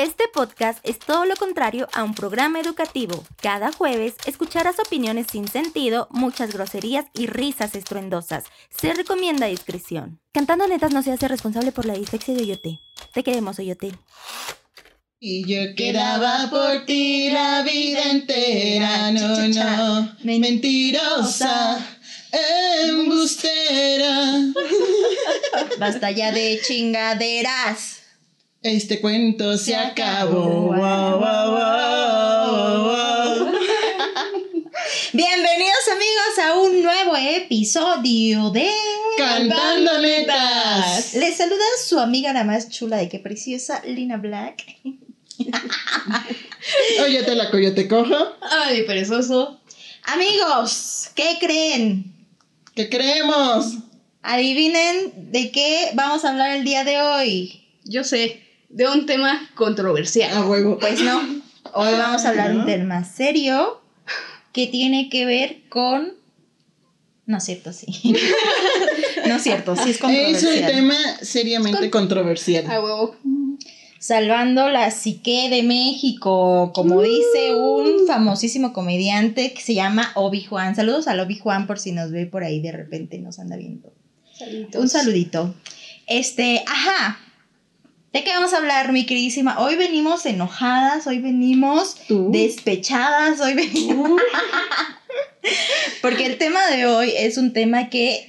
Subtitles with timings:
[0.00, 3.22] Este podcast es todo lo contrario a un programa educativo.
[3.42, 8.44] Cada jueves escucharás opiniones sin sentido, muchas groserías y risas estruendosas.
[8.70, 10.18] Se recomienda discreción.
[10.32, 12.78] Cantando Netas no se hace responsable por la dislexia de Oyote.
[13.12, 13.92] Te queremos, Oyote.
[15.18, 21.78] Y yo quedaba por ti la vida entera, no, no, mentirosa,
[22.88, 24.50] embustera.
[25.78, 27.99] Basta ya de chingaderas.
[28.62, 30.66] Este cuento se acabó.
[30.66, 33.52] Wow, wow, wow, wow.
[35.14, 38.68] Bienvenidos amigos a un nuevo episodio de
[39.16, 41.14] Cantando netas.
[41.14, 44.76] Les saluda su amiga la más chula de que preciosa, Lina Black.
[47.02, 48.14] Oye, te la coyote cojo.
[48.42, 49.58] Ay, perezoso.
[50.02, 52.12] Amigos, ¿qué creen?
[52.74, 53.78] ¿Qué creemos?
[54.20, 57.56] Adivinen de qué vamos a hablar el día de hoy.
[57.84, 60.30] Yo sé, de un tema controversial.
[60.36, 60.78] A huevo.
[60.78, 61.20] Pues no,
[61.74, 62.60] hoy vamos a hablar de ¿no?
[62.60, 63.80] un tema serio
[64.52, 66.14] que tiene que ver con...
[67.26, 67.86] No es cierto, sí.
[69.26, 70.72] no es cierto, sí es Es un controversial.
[70.72, 72.70] tema seriamente controversial.
[72.70, 73.16] A huevo.
[73.98, 80.74] Salvando la psique de México, como dice un famosísimo comediante que se llama Obi Juan.
[80.74, 83.92] Saludos al Obi Juan por si nos ve por ahí de repente nos anda viendo.
[84.32, 84.80] Saluditos.
[84.80, 85.54] Un saludito.
[86.06, 87.20] Este, ajá.
[88.12, 89.60] ¿De qué vamos a hablar, mi queridísima?
[89.60, 92.30] Hoy venimos enojadas, hoy venimos Tú.
[92.32, 94.20] despechadas, hoy venimos.
[96.02, 98.28] Porque el tema de hoy es un tema que,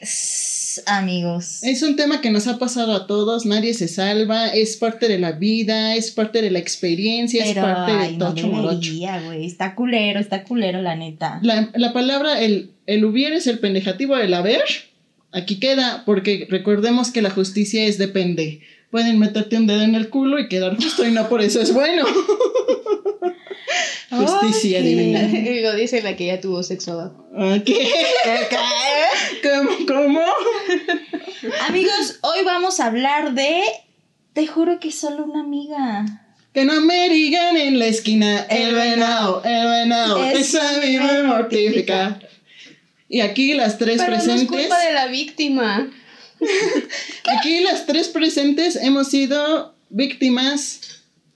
[0.86, 5.08] amigos, Es un tema que nos ha pasado a todos, nadie se salva, es parte
[5.08, 8.76] de la vida, es parte de la experiencia, es parte ay, de no Morocho.
[8.78, 9.48] debería, güey.
[9.48, 11.40] Está culero, está culero, la neta.
[11.42, 14.64] La, la palabra, el, el hubiera es el pendejativo del haber,
[15.32, 18.62] aquí queda, porque recordemos que la justicia es depende.
[18.92, 21.73] Pueden meterte un dedo en el culo y quedar justo y no por eso es
[21.73, 22.06] bueno.
[24.09, 25.22] Justicia divina.
[25.61, 27.14] Lo dice la que ya tuvo sexo.
[27.66, 27.89] ¿Qué?
[29.44, 29.72] ¿Cómo?
[29.88, 30.22] ¿Cómo?
[31.68, 33.62] Amigos, hoy vamos a hablar de.
[34.34, 36.06] Te juro que es solo una amiga.
[36.53, 40.97] Que no me digan en la esquina el venado, el venado, Eso eso a mí
[40.97, 42.19] me mortifica.
[43.08, 45.90] Y aquí las tres Pero no es presentes, culpa de la víctima.
[47.25, 50.81] Aquí las tres presentes hemos sido víctimas,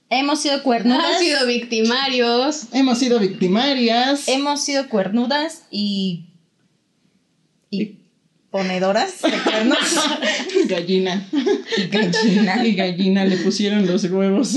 [0.08, 1.18] Hemos sido cuernudas.
[1.18, 2.66] sido victimarios.
[2.72, 4.28] hemos sido victimarias.
[4.28, 6.26] Hemos sido cuernudas y.
[7.70, 7.96] y
[8.50, 9.78] ponedoras de cuernos.
[10.68, 11.28] Gallina.
[11.76, 12.64] y gallina.
[12.64, 14.54] Y gallina le pusieron los huevos.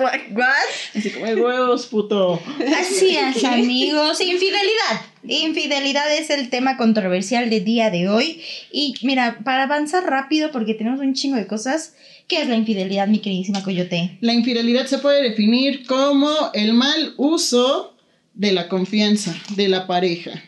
[0.00, 0.46] ¿What?
[0.94, 2.40] Así como huevos, puto.
[2.78, 4.20] Así es, amigos.
[4.20, 5.00] Infidelidad.
[5.26, 8.42] Infidelidad es el tema controversial del día de hoy.
[8.72, 11.94] Y mira, para avanzar rápido, porque tenemos un chingo de cosas.
[12.28, 14.16] ¿Qué es la infidelidad, mi queridísima Coyote?
[14.20, 17.96] La infidelidad se puede definir como el mal uso
[18.34, 20.42] de la confianza de la pareja.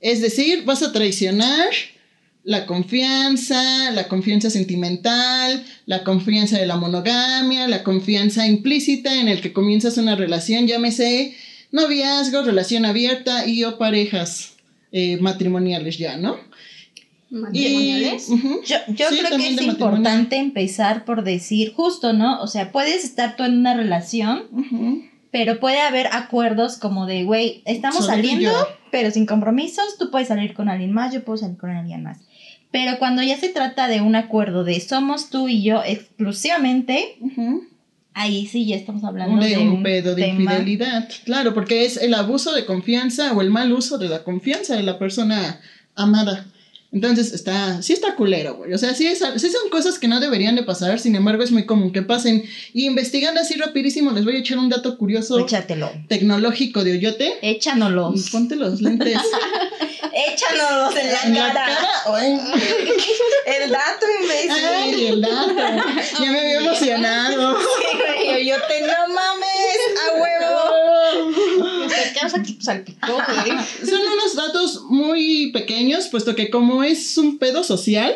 [0.00, 1.70] Es decir, vas a traicionar
[2.44, 9.40] la confianza, la confianza sentimental, la confianza de la monogamia, la confianza implícita en el
[9.40, 11.36] que comienzas una relación, llámese
[11.70, 14.56] noviazgo, relación abierta y o parejas
[14.90, 16.36] eh, matrimoniales ya, ¿no?
[17.30, 18.28] Matrimoniales.
[18.28, 18.36] Y.
[18.66, 22.42] Yo, yo Sí, creo que es importante empezar por decir, justo, ¿no?
[22.42, 24.42] O sea, puedes estar tú en una relación,
[25.30, 28.68] pero puede haber acuerdos como de, güey, estamos saliendo, yo.
[28.90, 32.18] pero sin compromisos, tú puedes salir con alguien más, yo puedo salir con alguien más.
[32.72, 37.18] Pero cuando ya se trata de un acuerdo de somos tú y yo exclusivamente,
[38.14, 41.08] ahí sí ya estamos hablando de, de, un pedo de tema- infidelidad.
[41.24, 44.82] Claro, porque es el abuso de confianza o el mal uso de la confianza de
[44.82, 45.60] la persona
[45.94, 46.46] amada.
[46.92, 48.74] Entonces está, sí está culero, güey.
[48.74, 51.50] O sea, sí, es, sí son cosas que no deberían de pasar, sin embargo es
[51.50, 52.44] muy común que pasen.
[52.74, 55.90] Y investigando así rapidísimo, les voy a echar un dato curioso Échatelo.
[56.08, 57.38] tecnológico de Oyote.
[57.40, 58.28] Échanos.
[58.30, 59.18] Ponte los lentes.
[60.12, 61.78] Échanos en la ¿En la cara.
[62.22, 62.40] en-
[63.62, 64.64] El dato, imbécil.
[64.66, 65.54] Ay, el dato.
[66.20, 67.58] Ya me había emocionado.
[67.58, 71.71] Sí, güey, no mames, a huevo.
[72.60, 73.58] Salpicó, güey.
[73.84, 78.14] Son unos datos muy pequeños, puesto que como es un pedo social,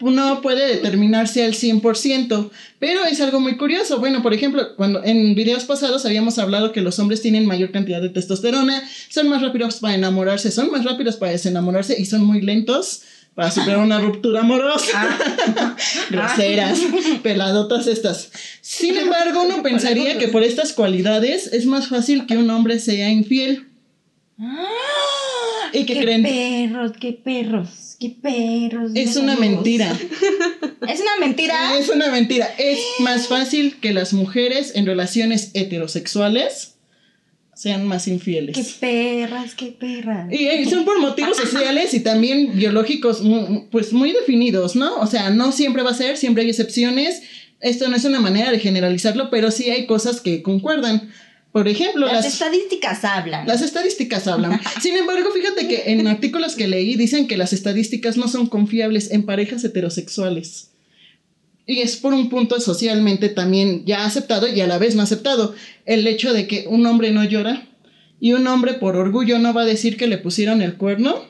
[0.00, 3.98] no puede determinarse al 100%, pero es algo muy curioso.
[3.98, 8.00] Bueno, por ejemplo, cuando en videos pasados habíamos hablado que los hombres tienen mayor cantidad
[8.00, 12.40] de testosterona, son más rápidos para enamorarse, son más rápidos para desenamorarse y son muy
[12.40, 13.02] lentos
[13.34, 15.16] para superar una ruptura amorosa.
[16.10, 16.80] Groseras,
[17.22, 18.30] peladotas estas.
[18.60, 23.10] Sin embargo, uno pensaría que por estas cualidades es más fácil que un hombre sea
[23.10, 23.68] infiel.
[25.72, 26.22] ¿Y qué qué creen?
[26.22, 28.92] perros, qué perros, qué perros.
[28.94, 29.56] Es una amigos.
[29.56, 29.98] mentira.
[30.88, 31.78] Es una mentira.
[31.78, 32.48] Es una mentira.
[32.56, 36.77] Es más fácil que las mujeres en relaciones heterosexuales
[37.58, 38.56] sean más Qué infieles.
[38.78, 40.32] perras, qué perras.
[40.32, 44.96] Y son por motivos sociales y también biológicos mu- pues muy definidos, ¿no?
[45.00, 47.22] O sea, no siempre va a ser, siempre hay excepciones.
[47.60, 51.10] Esto no es una manera de generalizarlo, pero sí hay cosas que concuerdan.
[51.50, 53.44] Por ejemplo, Las, las, estadísticas hablan.
[53.48, 54.60] las estadísticas hablan.
[54.80, 59.10] Sin embargo, fíjate que en artículos que leí dicen que las estadísticas no son confiables
[59.10, 60.70] en parejas heterosexuales.
[61.68, 65.54] Y es por un punto socialmente también ya aceptado y a la vez no aceptado.
[65.84, 67.68] El hecho de que un hombre no llora
[68.18, 71.26] y un hombre por orgullo no va a decir que le pusieron el cuerno.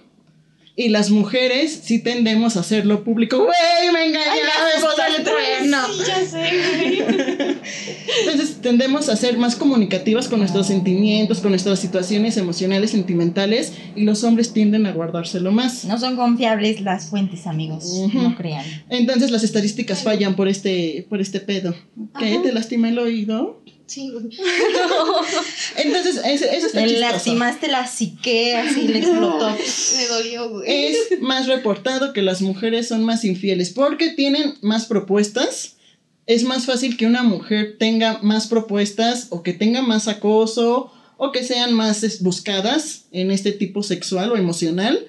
[0.77, 3.39] Y las mujeres sí tendemos a hacerlo público.
[3.39, 4.37] ¡Güey, me engañaron!
[4.77, 5.79] me puso el cuerno!
[5.93, 7.28] Sí, ya sé, güey.
[8.21, 14.05] Entonces tendemos a ser más comunicativas con nuestros sentimientos, con nuestras situaciones emocionales, sentimentales, y
[14.05, 15.85] los hombres tienden a guardárselo más.
[15.85, 17.85] No son confiables las fuentes, amigos.
[17.87, 18.19] Ujú.
[18.21, 18.65] No crean.
[18.89, 21.75] Entonces las estadísticas fallan por este, por este pedo.
[22.19, 22.39] ¿Qué?
[22.43, 23.63] ¿Te lastima el oído?
[23.87, 24.13] Sí.
[25.77, 27.13] Entonces, eso, eso está Le chistoso.
[27.13, 29.49] lastimaste la psique, así le explotó.
[29.97, 30.69] Me dolió, güey.
[30.69, 35.77] Es más reportado que las mujeres son más infieles porque tienen más propuestas.
[36.29, 41.33] Es más fácil que una mujer tenga más propuestas o que tenga más acoso o
[41.33, 45.07] que sean más buscadas en este tipo sexual o emocional.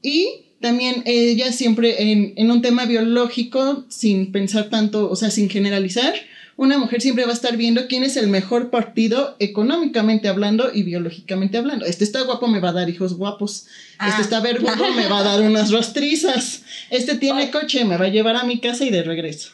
[0.00, 1.96] Y también ella siempre
[2.36, 6.14] en un tema biológico, sin pensar tanto, o sea, sin generalizar,
[6.60, 10.82] una mujer siempre va a estar viendo quién es el mejor partido económicamente hablando y
[10.82, 11.86] biológicamente hablando.
[11.86, 13.66] Este está guapo, me va a dar hijos guapos.
[13.92, 14.18] Este Ah.
[14.20, 16.62] está vergudo, me va a dar unas rostrizas.
[16.90, 19.52] Este tiene coche, me va a llevar a mi casa y de regreso.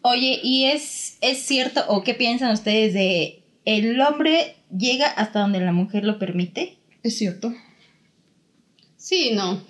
[0.00, 5.60] Oye, ¿y es, es cierto o qué piensan ustedes de el hombre llega hasta donde
[5.60, 6.78] la mujer lo permite?
[7.02, 7.52] Es cierto.
[8.96, 9.60] Sí, no.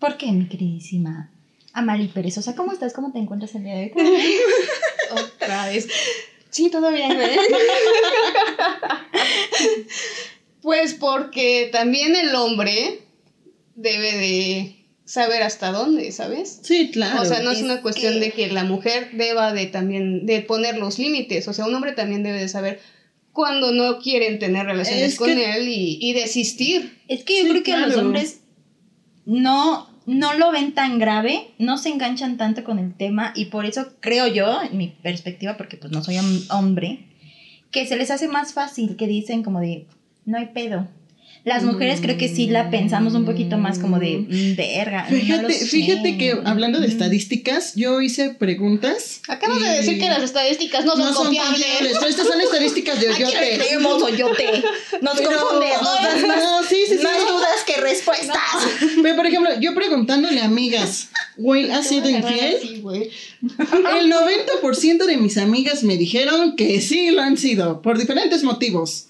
[0.00, 1.30] ¿Por qué, mi queridísima
[1.72, 2.54] Amali Perezosa?
[2.56, 2.92] ¿Cómo estás?
[2.92, 4.36] ¿Cómo te encuentras el día de hoy?
[5.42, 5.88] Otra vez.
[6.50, 7.30] Sí, todo bien, güey.
[10.62, 13.00] Pues porque también el hombre
[13.76, 14.76] debe de
[15.06, 16.60] saber hasta dónde, ¿sabes?
[16.62, 17.22] Sí, claro.
[17.22, 20.26] O sea, no es es una cuestión que- de que la mujer deba de también
[20.26, 21.48] de poner los límites.
[21.48, 22.78] O sea, un hombre también debe de saber
[23.32, 26.98] cuando no quieren tener relaciones Es con que- él y, y desistir.
[27.08, 28.40] Es que yo Sí, creo que los hombres
[29.24, 33.64] no, no lo ven tan grave, no se enganchan tanto con el tema y por
[33.64, 37.04] eso creo yo, en mi perspectiva, porque pues no soy hom- hombre,
[37.70, 39.86] que se les hace más fácil, que dicen como de,
[40.24, 40.88] no hay pedo.
[41.44, 45.06] Las mujeres creo que sí la pensamos un poquito más como de, "Mm, verga.
[45.08, 45.66] no Fíjate, lo sé".
[45.66, 49.22] fíjate que hablando de estadísticas, yo hice preguntas.
[49.28, 51.96] Acabas de decir que las estadísticas no, son confiables.
[51.98, 53.58] pero estas son estadísticas de ¿A quién le Oyote.
[53.58, 54.62] creemos, Oyote?
[55.00, 57.02] Nos Pero- confunde, nos das más, No, sí, sí, sí.
[57.04, 58.36] más dudas que respuestas.
[59.02, 61.08] Pero, por ejemplo, yo preguntándole a amigas,
[61.38, 62.56] güey, ¿has sido infiel?
[62.60, 63.10] Sí, güey.
[63.98, 69.06] El 90% de mis amigas me dijeron que sí lo han sido, por diferentes motivos.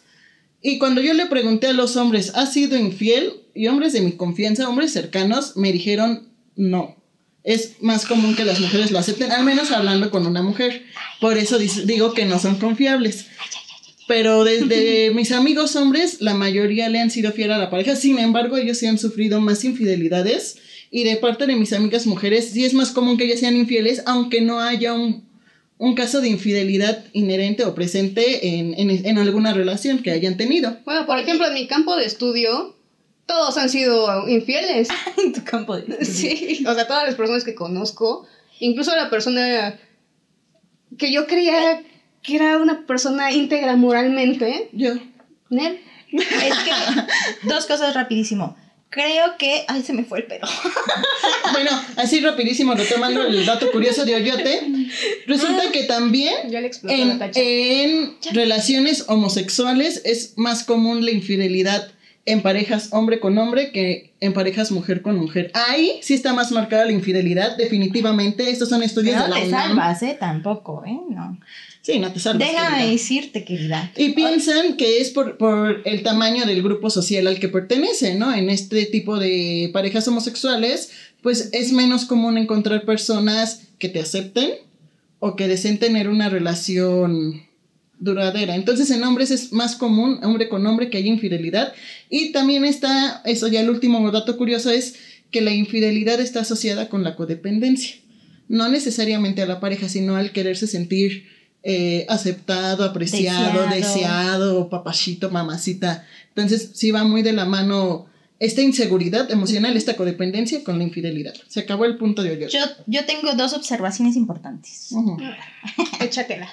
[0.62, 3.32] Y cuando yo le pregunté a los hombres, ¿has sido infiel?
[3.54, 6.96] Y hombres de mi confianza, hombres cercanos, me dijeron no.
[7.42, 10.82] Es más común que las mujeres lo acepten, al menos hablando con una mujer.
[11.20, 13.26] Por eso digo que no son confiables.
[14.06, 17.96] Pero desde mis amigos hombres, la mayoría le han sido fiel a la pareja.
[17.96, 20.58] Sin embargo, ellos sí han sufrido más infidelidades.
[20.90, 24.02] Y de parte de mis amigas mujeres, sí es más común que ellas sean infieles,
[24.06, 25.29] aunque no haya un,
[25.80, 30.76] un caso de infidelidad inherente o presente en, en, en alguna relación que hayan tenido.
[30.84, 32.76] Bueno, por ejemplo, en mi campo de estudio,
[33.24, 34.88] todos han sido infieles.
[35.24, 38.26] En tu campo de Sí, o sea, todas las personas que conozco,
[38.58, 39.80] incluso la persona
[40.98, 41.82] que yo creía
[42.22, 44.92] que era una persona íntegra moralmente, Yo.
[45.48, 45.80] Nel.
[46.12, 46.72] Es que,
[47.48, 48.54] dos cosas rapidísimo.
[48.90, 49.64] Creo que.
[49.68, 50.46] Ay, se me fue el pedo.
[51.52, 54.62] Bueno, así rapidísimo, retomando el dato curioso de Oyote,
[55.26, 56.34] resulta que también
[57.34, 61.92] en relaciones homosexuales es más común la infidelidad
[62.26, 65.50] en parejas hombre con hombre que en parejas mujer con mujer.
[65.54, 68.50] Ahí sí está más marcada la infidelidad, definitivamente.
[68.50, 69.68] Estos son estudios No de la te UNAM.
[69.68, 70.16] salvas, ¿eh?
[70.20, 70.98] Tampoco, ¿eh?
[71.08, 71.38] No.
[71.82, 72.46] Sí, no te salvas.
[72.46, 72.90] Déjame querida.
[72.92, 73.92] decirte, querida.
[73.96, 78.34] Y piensan que es por, por el tamaño del grupo social al que pertenece, ¿no?
[78.34, 80.90] En este tipo de parejas homosexuales,
[81.22, 84.50] pues es menos común encontrar personas que te acepten
[85.20, 87.42] o que deseen tener una relación
[88.00, 88.56] duradera.
[88.56, 91.72] Entonces en hombres es más común, hombre con hombre, que haya infidelidad.
[92.08, 94.96] Y también está, eso ya el último dato curioso es
[95.30, 97.96] que la infidelidad está asociada con la codependencia.
[98.48, 101.28] No necesariamente a la pareja, sino al quererse sentir
[101.62, 103.74] eh, aceptado, apreciado, Deseado.
[103.74, 106.04] deseado, papachito, mamacita.
[106.28, 108.09] Entonces sí va muy de la mano
[108.40, 111.34] esta inseguridad emocional, esta codependencia con la infidelidad.
[111.46, 112.48] Se acabó el punto de hoy.
[112.48, 114.88] Yo, yo tengo dos observaciones importantes.
[114.92, 115.18] Ujú.
[116.00, 116.50] Échatelas.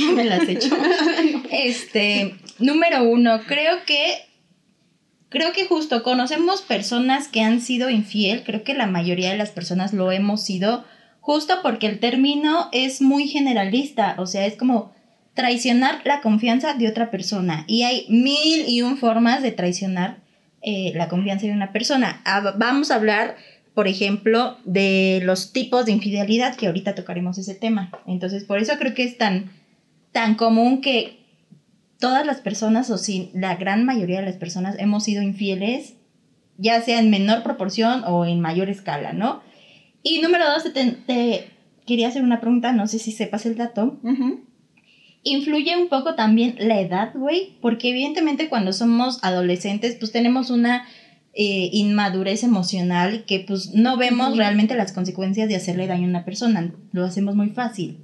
[0.14, 0.76] Me las he hecho.
[1.50, 4.26] Este, número uno, creo que
[5.30, 9.50] creo que justo conocemos personas que han sido infiel, creo que la mayoría de las
[9.50, 10.84] personas lo hemos sido,
[11.20, 14.92] justo porque el término es muy generalista, o sea, es como
[15.32, 17.64] traicionar la confianza de otra persona.
[17.68, 20.18] Y hay mil y un formas de traicionar
[20.62, 22.20] eh, la confianza de una persona.
[22.24, 23.36] Ah, vamos a hablar,
[23.74, 27.90] por ejemplo, de los tipos de infidelidad, que ahorita tocaremos ese tema.
[28.06, 29.50] Entonces, por eso creo que es tan,
[30.12, 31.20] tan común que
[31.98, 35.94] todas las personas, o si la gran mayoría de las personas, hemos sido infieles,
[36.58, 39.42] ya sea en menor proporción o en mayor escala, ¿no?
[40.02, 41.50] Y número dos, te,
[41.86, 43.98] quería hacer una pregunta, no sé si sepas el dato.
[45.22, 50.86] Influye un poco también la edad, güey, porque evidentemente cuando somos adolescentes, pues tenemos una
[51.34, 56.24] eh, inmadurez emocional que pues no vemos realmente las consecuencias de hacerle daño a una
[56.24, 57.98] persona, lo hacemos muy fácil.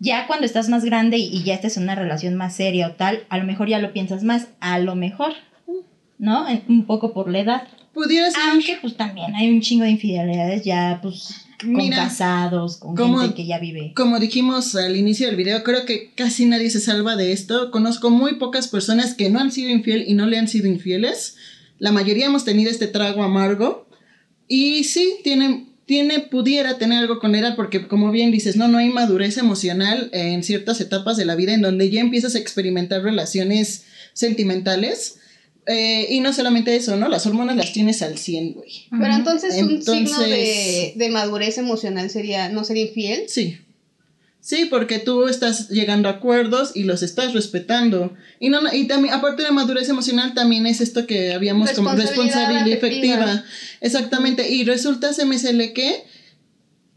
[0.00, 2.92] Ya cuando estás más grande y, y ya estás en una relación más seria o
[2.92, 5.32] tal, a lo mejor ya lo piensas más, a lo mejor,
[6.18, 6.48] ¿no?
[6.48, 7.62] En- Un poco por la edad.
[7.94, 8.40] Pudiera ser.
[8.50, 13.18] Aunque pues también hay un chingo de infidelidades ya pues con Mira, casados, con ¿cómo-
[13.20, 13.92] gente que ya vive.
[13.96, 17.70] Como dijimos al inicio del video, creo que casi nadie se salva de esto.
[17.70, 21.36] Conozco muy pocas personas que no han sido infiel y no le han sido infieles.
[21.78, 23.86] La mayoría hemos tenido este trago amargo.
[24.48, 28.78] Y sí, tiene, tiene, pudiera tener algo con edad, porque como bien dices, no, no
[28.78, 33.02] hay madurez emocional en ciertas etapas de la vida en donde ya empiezas a experimentar
[33.02, 35.18] relaciones sentimentales.
[35.66, 37.08] Eh, y no solamente eso, ¿no?
[37.08, 38.86] Las hormonas las tienes al 100, güey.
[38.90, 43.24] Pero entonces, un signo de, de madurez emocional sería no ser infiel.
[43.28, 43.58] Sí.
[44.40, 48.12] Sí, porque tú estás llegando a acuerdos y los estás respetando.
[48.40, 52.68] Y no y también aparte de madurez emocional también es esto que habíamos como Responsabilidad
[52.68, 53.42] efectiva.
[53.80, 56.04] Exactamente, y resulta MSL que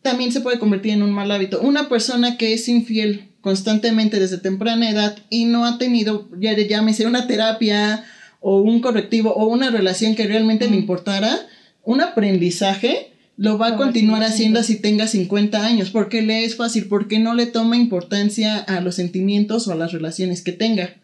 [0.02, 1.62] también se puede convertir en un mal hábito.
[1.62, 6.68] Una persona que es infiel constantemente desde temprana edad y no ha tenido, ya de-
[6.68, 8.04] llámese una terapia
[8.40, 11.48] o un correctivo o una relación que realmente le importara,
[11.84, 14.64] un aprendizaje lo va a continuar haciendo.
[14.64, 18.96] si tenga 50 años, porque le es fácil, porque no le toma importancia a los
[18.96, 20.96] sentimientos o a las relaciones que tenga.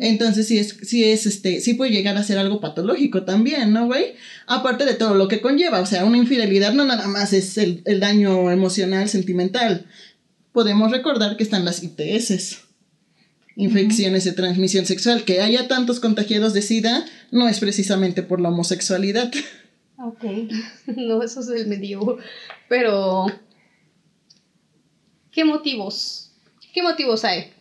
[0.00, 3.86] Entonces sí es, sí es, este, sí puede llegar a ser algo patológico también, ¿no,
[3.86, 4.14] güey?
[4.46, 7.82] Aparte de todo lo que conlleva, o sea, una infidelidad no nada más es el,
[7.84, 9.86] el daño emocional, sentimental.
[10.52, 12.60] Podemos recordar que están las ITS,
[13.56, 18.48] infecciones de transmisión sexual, que haya tantos contagiados de SIDA no es precisamente por la
[18.48, 19.30] homosexualidad.
[19.98, 20.24] Ok.
[20.96, 22.18] No, eso es el medio.
[22.68, 23.26] Pero.
[25.30, 26.32] ¿Qué motivos?
[26.72, 27.52] ¿Qué motivos hay?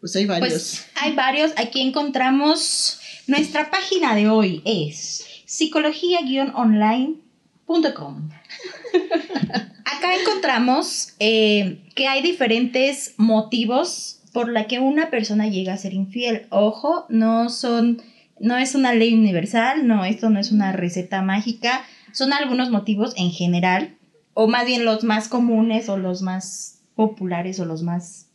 [0.00, 0.52] Pues hay varios.
[0.52, 1.52] Pues hay varios.
[1.56, 3.00] Aquí encontramos.
[3.26, 7.18] Nuestra página de hoy es psicología-online.com.
[9.84, 15.94] Acá encontramos eh, que hay diferentes motivos por la que una persona llega a ser
[15.94, 16.46] infiel.
[16.50, 18.02] Ojo, no son,
[18.40, 21.84] no es una ley universal, no, esto no es una receta mágica.
[22.12, 23.96] Son algunos motivos en general,
[24.34, 28.26] o más bien los más comunes, o los más populares, o los más.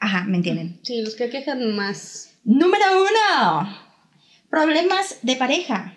[0.00, 0.78] Ajá, ¿me entienden?
[0.82, 2.32] Sí, los que quejan más.
[2.44, 3.68] Número uno,
[4.50, 5.94] problemas de pareja.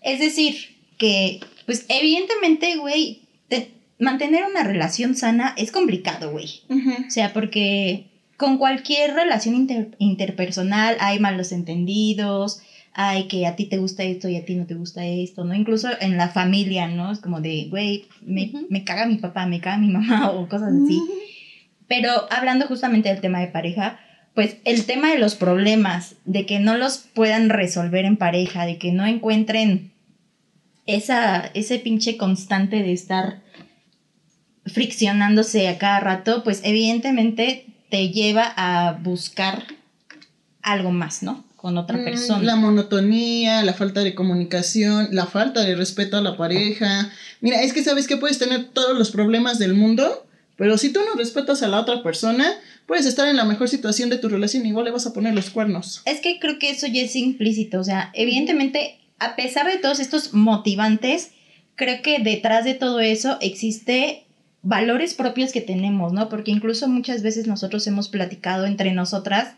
[0.00, 0.56] Es decir,
[0.98, 6.62] que, pues evidentemente, güey, te- mantener una relación sana es complicado, güey.
[7.06, 8.10] O sea, porque
[8.42, 12.60] con cualquier relación inter- interpersonal hay malos entendidos,
[12.92, 15.54] hay que a ti te gusta esto y a ti no te gusta esto, ¿no?
[15.54, 17.12] Incluso en la familia, ¿no?
[17.12, 20.72] Es como de, güey, me, me caga mi papá, me caga mi mamá o cosas
[20.74, 21.00] así.
[21.86, 24.00] Pero hablando justamente del tema de pareja,
[24.34, 28.76] pues el tema de los problemas, de que no los puedan resolver en pareja, de
[28.76, 29.92] que no encuentren
[30.86, 33.40] esa, ese pinche constante de estar
[34.66, 39.66] friccionándose a cada rato, pues evidentemente te lleva a buscar
[40.62, 41.44] algo más, ¿no?
[41.56, 42.42] Con otra Mm, persona.
[42.42, 47.12] La monotonía, la falta de comunicación, la falta de respeto a la pareja.
[47.42, 51.00] Mira, es que sabes que puedes tener todos los problemas del mundo, pero si tú
[51.04, 52.50] no respetas a la otra persona,
[52.86, 55.50] puedes estar en la mejor situación de tu relación, igual le vas a poner los
[55.50, 56.00] cuernos.
[56.06, 60.00] Es que creo que eso ya es implícito, o sea, evidentemente, a pesar de todos
[60.00, 61.32] estos motivantes,
[61.76, 64.24] creo que detrás de todo eso existe
[64.62, 66.28] valores propios que tenemos, ¿no?
[66.28, 69.54] Porque incluso muchas veces nosotros hemos platicado entre nosotras,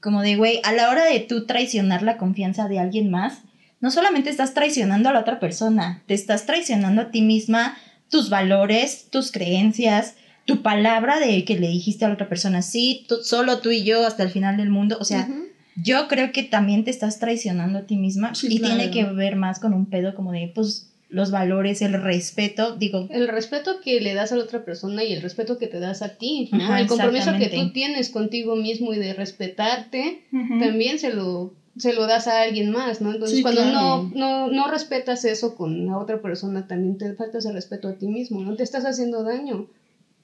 [0.00, 3.42] como de, güey, a la hora de tú traicionar la confianza de alguien más,
[3.80, 7.76] no solamente estás traicionando a la otra persona, te estás traicionando a ti misma,
[8.10, 13.04] tus valores, tus creencias, tu palabra de que le dijiste a la otra persona, sí,
[13.08, 15.28] tú- solo tú y yo hasta el final del mundo, o sea,
[15.76, 18.76] yo creo que también te estás traicionando a ti misma Sí, y claro.
[18.76, 23.06] tiene que ver más con un pedo como de, pues, los valores, el respeto, digo,
[23.10, 26.00] El respeto que le das a la otra persona y el respeto que te das
[26.00, 26.64] a ti, ¿no?
[26.64, 30.24] Ajá, el compromiso que tú tienes contigo mismo y de respetarte,
[30.58, 33.12] también se lo, se lo das a alguien más, ¿no?
[33.12, 34.10] Entonces, Sí, cuando claro.
[34.14, 37.98] no, no, no respetas eso con la otra persona, también te faltas el respeto a
[37.98, 38.56] ti mismo, ¿no?
[38.56, 39.68] Te estás haciendo daño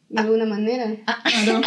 [0.09, 0.97] de alguna manera.
[1.04, 1.61] Claro.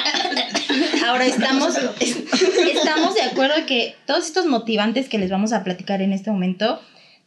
[1.07, 6.11] ahora estamos, estamos de acuerdo que todos estos motivantes que les vamos a platicar en
[6.11, 6.79] este momento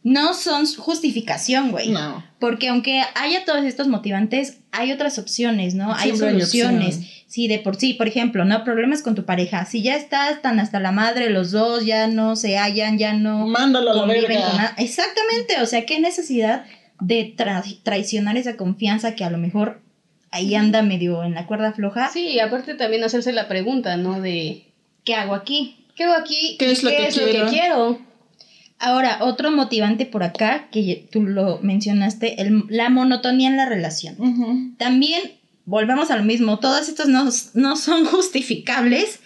[0.05, 1.89] no son justificación, güey.
[1.89, 2.23] No.
[2.39, 5.93] Porque aunque haya todos estos motivantes, hay otras opciones, ¿no?
[5.95, 6.97] Hay Siempre hay soluciones.
[6.97, 7.11] opción.
[7.27, 10.59] Si de por sí, por ejemplo, no problemas con tu pareja, si ya estás tan
[10.59, 14.75] hasta la madre los dos, ya no se hallan, ya no Mándalo a la verga.
[14.77, 16.65] Exactamente, o sea, qué necesidad
[17.01, 19.81] de tra- traicionar esa confianza que a lo mejor
[20.29, 22.09] ahí anda medio en la cuerda floja.
[22.13, 24.21] Sí, y aparte también hacerse la pregunta, ¿no?
[24.21, 24.65] De,
[25.03, 25.77] ¿Qué hago aquí?
[25.95, 26.57] ¿qué hago aquí?
[26.59, 27.49] ¿Qué es lo que quiero?
[27.49, 27.99] quiero?
[28.79, 34.15] Ahora, otro motivante por acá, que tú lo mencionaste, el- la monotonía en la relación.
[34.77, 35.21] También
[35.65, 39.19] volvemos a lo mismo, todos estos no, no son justificables,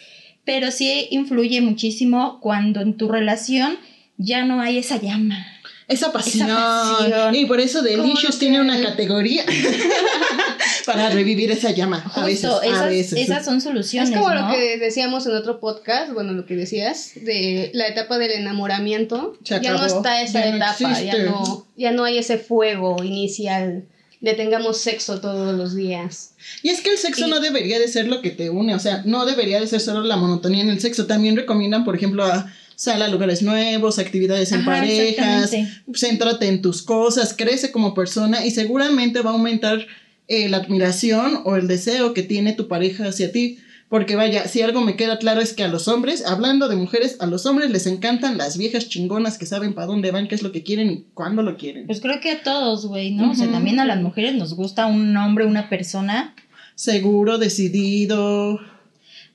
[0.46, 3.78] pero sí influye muchísimo cuando en tu relación
[4.18, 5.46] ya no hay esa llama.
[5.90, 6.48] Esa pasión.
[6.48, 7.36] pasión.
[7.36, 9.44] Y por eso Delicious tiene una categoría
[10.86, 12.04] para revivir esa llama.
[12.16, 13.20] A veces, Justo, a esas, veces.
[13.20, 14.10] esas son soluciones.
[14.12, 14.42] Es como ¿no?
[14.48, 19.38] lo que decíamos en otro podcast, bueno, lo que decías, de la etapa del enamoramiento.
[19.44, 23.84] Ya no está esa ya no etapa, ya no, ya no hay ese fuego inicial
[24.22, 26.32] de tengamos sexo todos los días.
[26.62, 28.80] Y es que el sexo Y- no debería de ser lo que te une, o
[28.80, 31.06] sea, no debería de ser solo la monotonía en el sexo.
[31.08, 35.52] También recomiendan, por ejemplo, a sal a lugares nuevos, actividades en Ajá, parejas,
[35.94, 39.86] céntrate en tus cosas, crece como persona y seguramente va a aumentar
[40.30, 43.60] eh, la admiración o el deseo que tiene tu pareja hacia ti.
[43.90, 47.18] Porque vaya, si algo me queda claro es que a los hombres, hablando de mujeres,
[47.20, 50.42] a los hombres les encantan las viejas chingonas que saben para dónde van, qué es
[50.42, 51.86] lo que quieren y cuándo lo quieren.
[51.86, 53.32] Pues creo que a todos, güey, ¿no?
[53.32, 56.34] O sea, también a las mujeres nos gusta un hombre, una persona.
[56.76, 58.62] Seguro, decidido.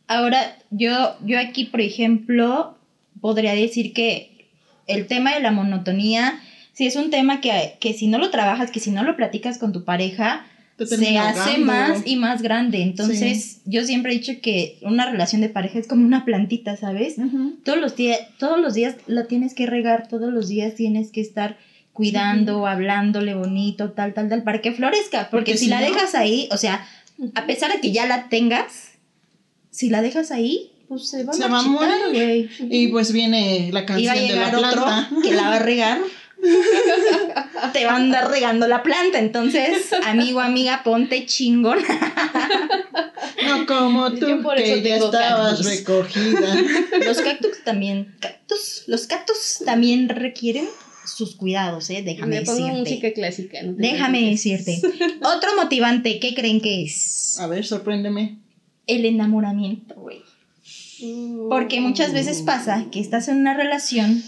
[0.06, 2.78] Ahora, yo, yo aquí, por ejemplo,
[3.24, 4.50] podría decir que
[4.86, 6.42] el tema de la monotonía,
[6.74, 9.56] sí es un tema que, que si no lo trabajas, que si no lo platicas
[9.56, 10.44] con tu pareja,
[10.76, 12.82] se hace más y más grande.
[12.82, 17.16] Entonces, yo siempre he dicho que una relación de pareja es como una plantita, ¿sabes?
[17.64, 21.22] Todos los días, todos los días la tienes que regar, todos los días tienes que
[21.22, 21.56] estar
[21.94, 25.30] cuidando, hablándole bonito, tal, tal, tal, para que florezca.
[25.30, 26.86] Porque, Porque si si la dejas ahí, o sea,
[27.34, 28.90] a pesar de que ya la tengas,
[29.70, 31.90] si la dejas ahí, pues se va a Se va a morir.
[32.12, 32.50] güey.
[32.70, 35.10] Y pues viene la canción a de la llegar otro planta.
[35.22, 35.98] que la va a regar.
[37.72, 39.18] Te va a andar regando la planta.
[39.18, 41.78] Entonces, amigo, amiga, ponte chingón.
[43.46, 45.66] No como tú, por que ya estabas cactus.
[45.66, 46.56] recogida.
[47.04, 50.66] Los cactus también, cactus, los cactus también requieren
[51.06, 52.02] sus cuidados, ¿eh?
[52.04, 52.80] Déjame Me pongo decirte.
[52.80, 53.62] música clásica.
[53.62, 54.80] no Déjame decirte.
[55.22, 57.38] Otro motivante, ¿qué creen que es?
[57.40, 58.38] A ver, sorpréndeme.
[58.86, 60.22] El enamoramiento, güey.
[61.50, 64.22] Porque muchas veces pasa que estás en una relación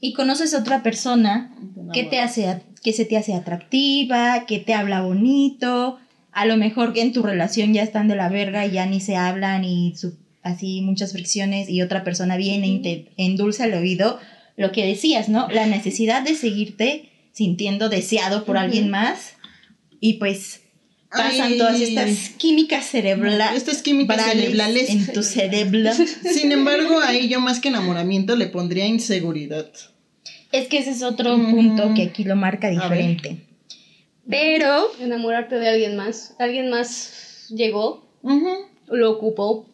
[0.00, 1.54] y conoces a otra persona
[1.92, 5.98] que te hace, que se te hace atractiva, que te habla bonito,
[6.32, 9.00] a lo mejor que en tu relación ya están de la verga y ya ni
[9.00, 13.74] se hablan y su- así muchas fricciones y otra persona viene y te endulza el
[13.74, 14.18] oído,
[14.56, 15.48] lo que decías, ¿no?
[15.48, 19.34] La necesidad de seguirte sintiendo deseado por alguien más
[20.00, 20.62] y pues
[21.10, 21.58] pasan Ay.
[21.58, 24.88] todas estas químicas cerebrales Estas químicas cerebrales.
[24.90, 25.90] en tu cerebro.
[26.32, 29.70] Sin embargo, ahí yo más que enamoramiento le pondría inseguridad.
[30.52, 31.50] Es que ese es otro Mm.
[31.50, 33.44] punto que aquí lo marca diferente.
[34.28, 36.34] Pero Enamorarte de alguien más.
[36.38, 38.06] Alguien más llegó,
[38.88, 39.66] lo ocupó.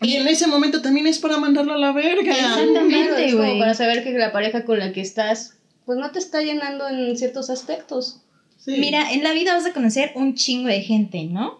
[0.00, 2.32] Y en ese momento también es para mandarlo a la verga.
[2.32, 3.34] Exactamente.
[3.34, 3.58] Güey.
[3.58, 5.54] para saber que la pareja con la que estás,
[5.86, 8.20] pues no te está llenando en ciertos aspectos.
[8.68, 8.76] Sí.
[8.78, 11.58] Mira, en la vida vas a conocer un chingo de gente, ¿no?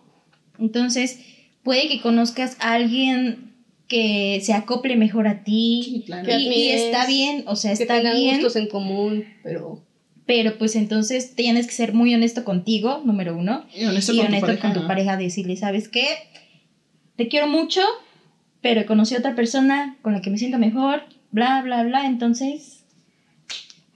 [0.59, 1.21] Entonces,
[1.63, 3.55] puede que conozcas a alguien
[3.87, 5.83] que se acople mejor a ti.
[5.85, 6.29] Sí, claro.
[6.31, 8.35] Y, y está bien, o sea, que está tengan bien.
[8.35, 9.83] gustos en común, pero
[10.27, 13.65] Pero pues entonces tienes que ser muy honesto contigo, número uno.
[13.75, 14.75] Y honesto, y con, honesto tu pareja.
[14.75, 16.07] con tu pareja, decirle, ¿sabes qué?
[17.17, 17.81] Te quiero mucho,
[18.61, 22.05] pero conocí a otra persona con la que me siento mejor, bla, bla, bla.
[22.07, 22.78] Entonces,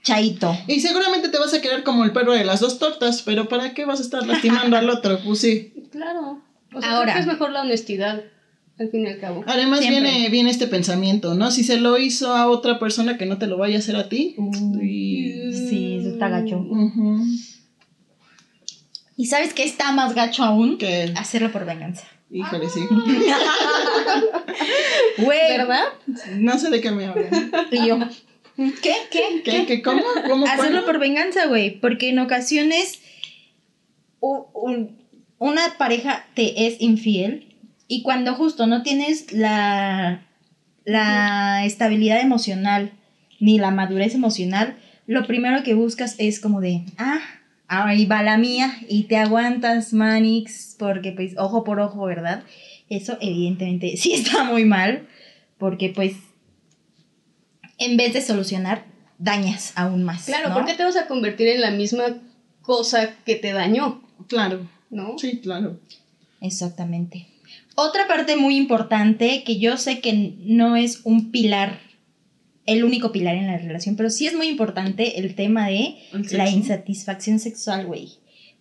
[0.03, 0.55] chaito.
[0.67, 3.73] Y seguramente te vas a quedar como el perro de las dos tortas, pero ¿para
[3.73, 5.19] qué vas a estar lastimando al otro?
[5.25, 5.73] Pues sí.
[5.91, 6.41] claro.
[6.75, 7.13] O sea, Ahora.
[7.13, 8.21] creo que es mejor la honestidad,
[8.79, 9.43] al fin y al cabo.
[9.47, 10.09] Además Siempre.
[10.11, 11.51] viene, viene este pensamiento, ¿no?
[11.51, 14.09] Si se lo hizo a otra persona que no te lo vaya a hacer a
[14.09, 14.35] ti.
[14.81, 16.65] Y- Sí, eso está gacho.
[19.15, 20.77] ¿Y sabes qué está más gacho aún?
[20.79, 22.05] Que, Hacerlo por venganza.
[22.31, 22.81] híjole, sí.
[25.19, 25.57] Güey.
[25.57, 25.83] ¿Verdad?
[26.37, 27.51] No sé de qué me hablan.
[27.71, 27.99] Y yo,
[28.55, 28.93] ¿qué?
[29.11, 29.41] ¿Qué?
[29.43, 29.65] ¿Qué?
[29.65, 29.81] ¿Qué?
[29.81, 30.01] ¿Cómo?
[30.27, 30.45] ¿Cómo?
[30.45, 30.85] Hacerlo cuándo?
[30.85, 31.79] por venganza, güey.
[31.79, 32.99] Porque en ocasiones
[34.19, 34.97] u- un-
[35.39, 37.55] una pareja te es infiel
[37.87, 40.25] y cuando justo no tienes la,
[40.85, 42.91] la estabilidad emocional
[43.39, 47.19] ni la madurez emocional, lo primero que buscas es como de, ah,
[47.67, 52.43] ahí va la mía y te aguantas, Manix, porque pues ojo por ojo, ¿verdad?
[52.89, 55.07] Eso evidentemente sí está muy mal,
[55.57, 56.13] porque pues
[57.85, 58.85] en vez de solucionar,
[59.17, 60.25] dañas aún más.
[60.25, 60.55] Claro, ¿no?
[60.55, 62.03] ¿por qué te vas a convertir en la misma
[62.61, 64.01] cosa que te dañó?
[64.27, 64.67] Claro.
[64.89, 65.17] ¿No?
[65.17, 65.79] Sí, claro.
[66.41, 67.27] Exactamente.
[67.75, 71.79] Otra parte muy importante que yo sé que no es un pilar,
[72.65, 76.37] el único pilar en la relación, pero sí es muy importante el tema de El
[76.37, 78.09] la insatisfacción sexual, güey.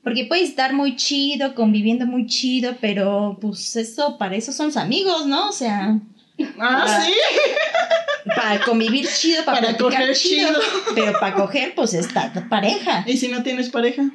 [0.02, 4.76] Porque puede estar muy chido, conviviendo muy chido, pero pues eso, para eso son los
[4.76, 5.48] amigos, ¿no?
[5.48, 6.00] O sea,
[6.58, 7.12] Ah, sí.
[8.24, 10.60] para convivir chido, para, Para coger chido.
[10.94, 13.04] Pero para coger, pues está tu pareja.
[13.06, 14.10] ¿Y si no tienes pareja?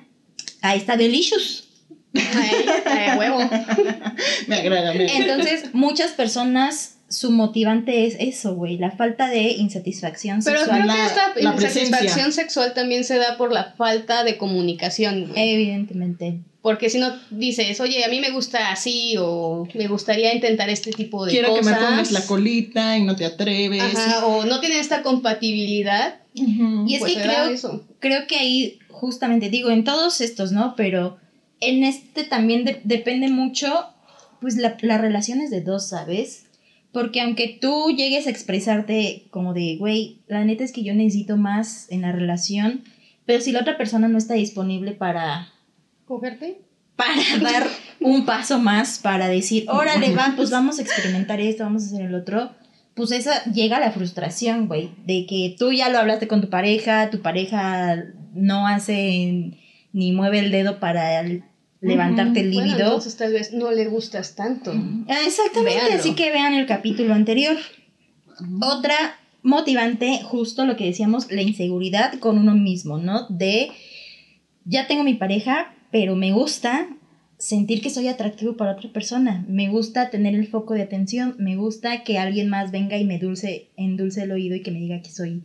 [0.62, 1.68] Ahí está Delicious.
[2.14, 3.40] Ay, ay, huevo.
[4.48, 5.20] Me agrada, me agrada.
[5.20, 10.82] Entonces, muchas personas, su motivante es eso, güey, la falta de insatisfacción Pero sexual.
[10.82, 12.32] creo la- que esta la insatisfacción presencia.
[12.44, 15.28] sexual también se da por la falta de comunicación.
[15.30, 15.54] güey.
[15.54, 16.40] Evidentemente.
[16.62, 20.92] Porque si no dices, oye, a mí me gusta así o me gustaría intentar este
[20.92, 21.80] tipo de Quiero que cosas.
[21.80, 23.96] me pongas la colita y no te atreves.
[23.96, 26.16] Ajá, o no tienen esta compatibilidad.
[26.34, 27.86] Y es pues que creo, eso.
[28.00, 30.76] creo que ahí, justamente, digo, en todos estos, ¿no?
[30.76, 31.18] Pero
[31.62, 33.86] en este también de- depende mucho,
[34.42, 36.47] pues, la, las relaciones de dos, ¿sabes?
[36.98, 41.38] Porque aunque tú llegues a expresarte como de, güey, la neta es que yo necesito
[41.38, 42.82] más en la relación,
[43.28, 45.50] pero si la otra persona no está disponible para
[46.06, 46.62] ¿Cogerte?
[46.96, 47.68] para dar
[48.00, 52.02] un paso más, para decir, órale, va, pues vamos a experimentar esto, vamos a hacer
[52.08, 52.50] el otro,
[52.96, 57.12] pues esa llega la frustración, güey, de que tú ya lo hablaste con tu pareja,
[57.12, 59.52] tu pareja no hace
[59.94, 61.44] ni mueve el dedo para l-
[61.82, 62.86] levantarte el Bueno, líbido.
[62.88, 64.72] entonces tal vez no le gustas tanto.
[65.08, 66.00] Ah, Exactamente, Véanlo.
[66.00, 67.56] así que vean el capítulo anterior.
[68.62, 68.96] Otra
[69.44, 73.28] motivante, justo lo que decíamos, la inseguridad con uno mismo, ¿no?
[73.30, 73.70] De,
[74.66, 76.88] ya tengo mi pareja, pero me gusta
[77.38, 79.46] sentir que soy atractivo para otra persona.
[79.48, 83.20] Me gusta tener el foco de atención, me gusta que alguien más venga y me
[83.20, 85.44] dulce, endulce el oído y que me diga que soy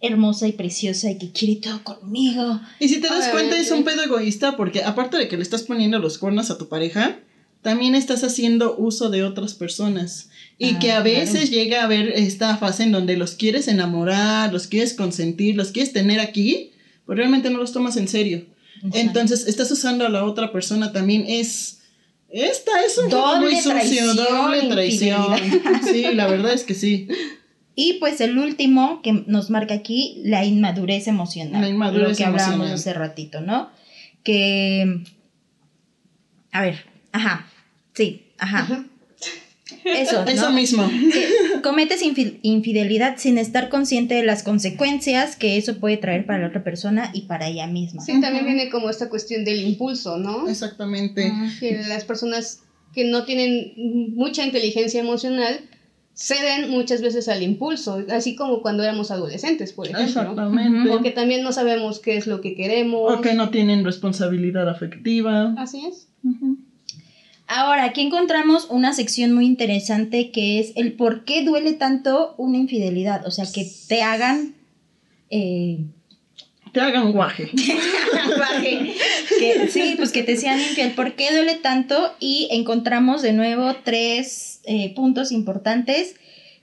[0.00, 2.60] hermosa y preciosa y que quiere todo conmigo.
[2.78, 5.62] Y si te das cuenta es un pedo egoísta porque aparte de que le estás
[5.62, 7.18] poniendo los cuernos a tu pareja,
[7.62, 10.30] también estás haciendo uso de otras personas.
[10.58, 11.50] Y Ah, que a veces claro.
[11.50, 15.92] llega a haber esta fase en donde los quieres enamorar, los quieres consentir, los quieres
[15.92, 16.72] tener aquí,
[17.06, 18.46] pero realmente no los tomas en serio.
[18.92, 21.76] Entonces estás usando a la otra persona también es...
[22.30, 25.36] Esta es un Doble muy sucio, traición, doble traición.
[25.84, 27.08] Sí, la verdad es que sí.
[27.82, 31.62] Y pues el último que nos marca aquí, la inmadurez emocional.
[31.62, 33.70] La inmadurez Lo que hablábamos hace ratito, ¿no?
[34.22, 35.02] Que.
[36.52, 37.46] A ver, ajá.
[37.94, 38.84] Sí, ajá.
[39.84, 40.30] Eso, ¿no?
[40.30, 40.86] Eso mismo.
[40.90, 46.38] Que cometes infi- infidelidad sin estar consciente de las consecuencias que eso puede traer para
[46.40, 48.02] la otra persona y para ella misma.
[48.04, 50.48] Sí, también viene como esta cuestión del impulso, ¿no?
[50.50, 51.32] Exactamente.
[51.60, 52.60] Que las personas
[52.92, 53.72] que no tienen
[54.16, 55.60] mucha inteligencia emocional
[56.14, 60.04] ceden muchas veces al impulso, así como cuando éramos adolescentes, por ejemplo.
[60.06, 60.90] Exactamente.
[60.90, 63.12] Porque también no sabemos qué es lo que queremos.
[63.12, 65.54] O que no tienen responsabilidad afectiva.
[65.56, 66.08] Así es.
[67.46, 72.58] Ahora, aquí encontramos una sección muy interesante que es el por qué duele tanto una
[72.58, 73.26] infidelidad.
[73.26, 74.54] O sea, que te hagan.
[75.30, 75.84] eh,
[76.72, 77.50] Te hagan guaje.
[79.38, 80.92] que, sí, pues que te sean infiel.
[80.92, 82.14] ¿Por qué duele tanto?
[82.20, 86.14] Y encontramos de nuevo tres eh, puntos importantes,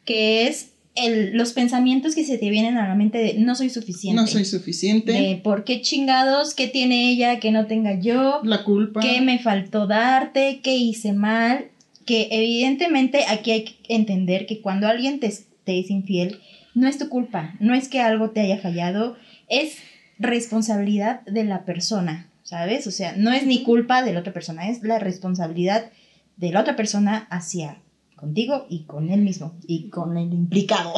[0.05, 3.69] que es el, los pensamientos que se te vienen a la mente de no soy
[3.69, 4.19] suficiente.
[4.19, 5.11] No soy suficiente.
[5.11, 9.01] De por qué chingados, qué tiene ella que no tenga yo, La culpa.
[9.01, 11.67] qué me faltó darte, qué hice mal.
[12.05, 15.31] Que evidentemente aquí hay que entender que cuando alguien te,
[15.65, 16.39] te es infiel,
[16.73, 19.17] no es tu culpa, no es que algo te haya fallado,
[19.49, 19.77] es
[20.19, 22.87] responsabilidad de la persona, ¿sabes?
[22.87, 25.91] O sea, no es ni culpa de la otra persona, es la responsabilidad
[26.37, 27.77] de la otra persona hacia
[28.15, 30.93] contigo y con él mismo y con el implicado.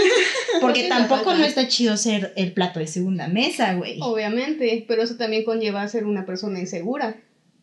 [0.60, 3.98] Porque tampoco no está chido ser el plato de segunda mesa, güey.
[4.00, 7.16] Obviamente, pero eso también conlleva a ser una persona insegura.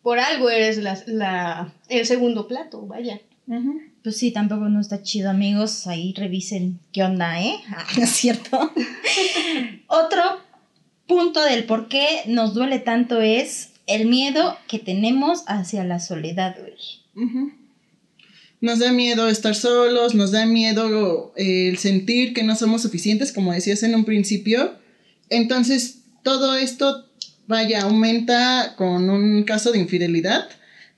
[0.04, 3.20] Por algo eres la, la- el segundo plato, vaya.
[4.04, 5.86] Pues sí, tampoco no está chido, amigos.
[5.88, 7.56] Ahí revisen qué onda, ¿eh?
[7.76, 8.72] Ah, ¿No es cierto?
[9.88, 10.22] Otro
[11.12, 16.56] punto del por qué nos duele tanto es el miedo que tenemos hacia la soledad,
[16.58, 17.28] güey.
[17.28, 17.52] Ujú.
[18.62, 23.34] Nos da miedo estar solos, nos da miedo eh, el sentir que no somos suficientes,
[23.34, 24.76] como decías en un principio.
[25.30, 27.10] Entonces, todo esto,
[27.46, 30.48] vaya, aumenta con un caso de infidelidad.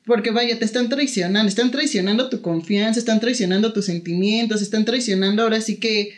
[0.06, 5.42] Porque vaya, te están traicionando, están traicionando tu confianza, están traicionando tus sentimientos, están traicionando
[5.42, 6.14] ahora sí que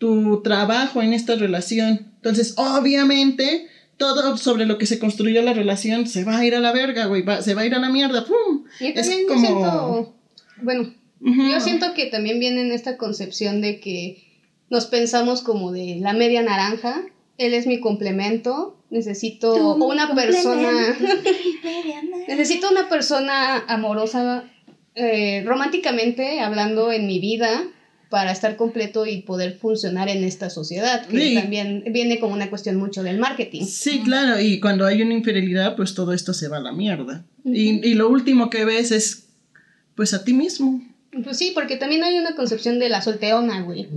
[0.00, 2.10] tu trabajo en esta relación.
[2.16, 6.60] Entonces, obviamente, todo sobre lo que se construyó la relación se va a ir a
[6.60, 8.64] la verga, güey, se va a ir a la mierda, ¡pum!
[8.80, 10.14] Y también yo siento,
[10.62, 14.24] bueno, yo siento que también viene en esta concepción de que
[14.70, 17.02] nos pensamos como de la media naranja,
[17.36, 20.96] él es mi complemento, necesito una persona,
[22.28, 24.44] necesito una persona amorosa,
[24.94, 27.64] eh, románticamente hablando en mi vida,
[28.10, 32.76] para estar completo y poder funcionar en esta sociedad, que también viene como una cuestión
[32.76, 33.64] mucho del marketing.
[33.64, 37.24] Sí, claro, y cuando hay una infidelidad, pues todo esto se va a la mierda.
[37.44, 39.28] y, y, lo último que ves es,
[39.94, 40.82] pues a ti mismo.
[41.24, 43.88] Pues sí, porque también hay una concepción de la solteona, güey.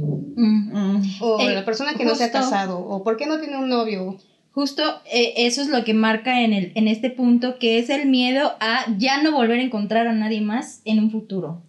[1.19, 4.19] O la persona que no se ha casado, o por qué no tiene un novio.
[4.52, 8.08] Justo eh, eso es lo que marca en, el, en este punto, que es el
[8.08, 11.62] miedo a ya no volver a encontrar a nadie más en un futuro.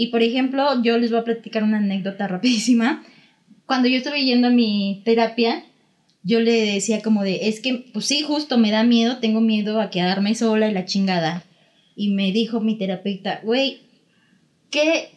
[0.00, 3.04] Y por ejemplo, yo les voy a platicar una anécdota rapidísima.
[3.66, 5.62] Cuando yo estuve yendo a mi terapia,
[6.22, 9.78] yo le decía como de, es que, pues sí, justo me da miedo, tengo miedo
[9.78, 11.44] a quedarme sola y la chingada.
[11.96, 13.82] Y me dijo mi terapeuta, güey,
[14.70, 15.10] ¿qué,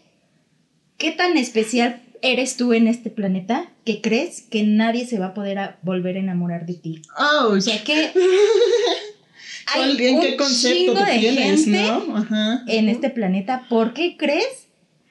[0.98, 5.34] ¿qué tan especial eres tú en este planeta que crees que nadie se va a
[5.34, 7.02] poder volver a enamorar de ti?
[7.18, 8.12] Oh, o sea que
[9.74, 11.88] hay ¿En qué concepto de tienes, gente
[12.68, 13.66] en este planeta.
[13.70, 14.63] ¿Por qué crees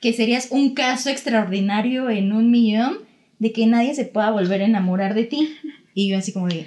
[0.02, 2.98] que serías un caso extraordinario en un millón
[3.38, 5.56] de que nadie se pueda volver a enamorar de ti.
[5.94, 6.66] Y yo así como de...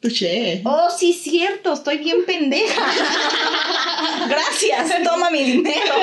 [0.00, 0.60] Touché.
[0.64, 2.82] Oh, sí, cierto, estoy bien pendeja.
[4.28, 5.94] Gracias, toma mi dinero.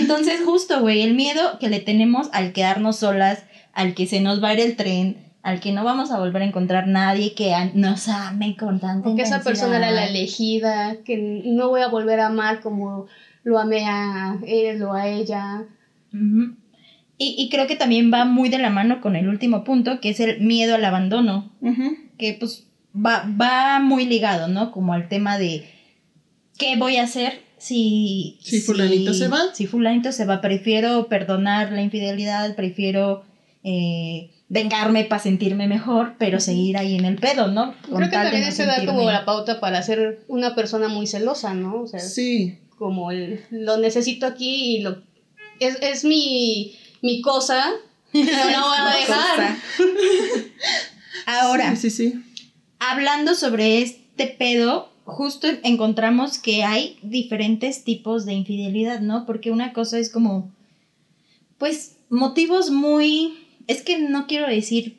[0.00, 4.42] Entonces, justo, güey, el miedo que le tenemos al quedarnos solas, al que se nos
[4.42, 7.54] va a ir el tren, al que no vamos a volver a encontrar nadie que
[7.74, 12.18] nos ame con tanta Que esa persona era la elegida, que no voy a volver
[12.20, 13.06] a amar como
[13.44, 15.64] lo amé a él o a ella.
[17.18, 20.20] y, creo que también va muy de la mano con el último punto, que es
[20.20, 21.50] el miedo al abandono,
[22.18, 24.70] que pues va, va muy ligado, ¿no?
[24.70, 25.68] Como al tema de
[26.58, 28.38] qué voy a hacer si...
[28.42, 29.54] Si fulanito se va.
[29.54, 33.24] Si fulanito se va, prefiero perdonar la infidelidad, prefiero...
[33.64, 37.74] Eh, vengarme para sentirme mejor, pero seguir ahí en el pedo, ¿no?
[37.82, 41.82] Creo que también eso da como la pauta para ser una persona muy celosa, ¿no?
[41.82, 45.02] O sea, sí como el, lo necesito aquí y lo
[45.60, 47.70] es, es mi, mi cosa,
[48.12, 49.56] no lo voy a dejar.
[51.26, 52.14] Ahora, sí, sí,
[52.78, 59.26] hablando sobre este pedo, justo encontramos que hay diferentes tipos de infidelidad, ¿no?
[59.26, 60.50] Porque una cosa es como,
[61.58, 64.98] pues, motivos muy, es que no quiero decir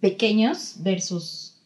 [0.00, 1.56] pequeños versus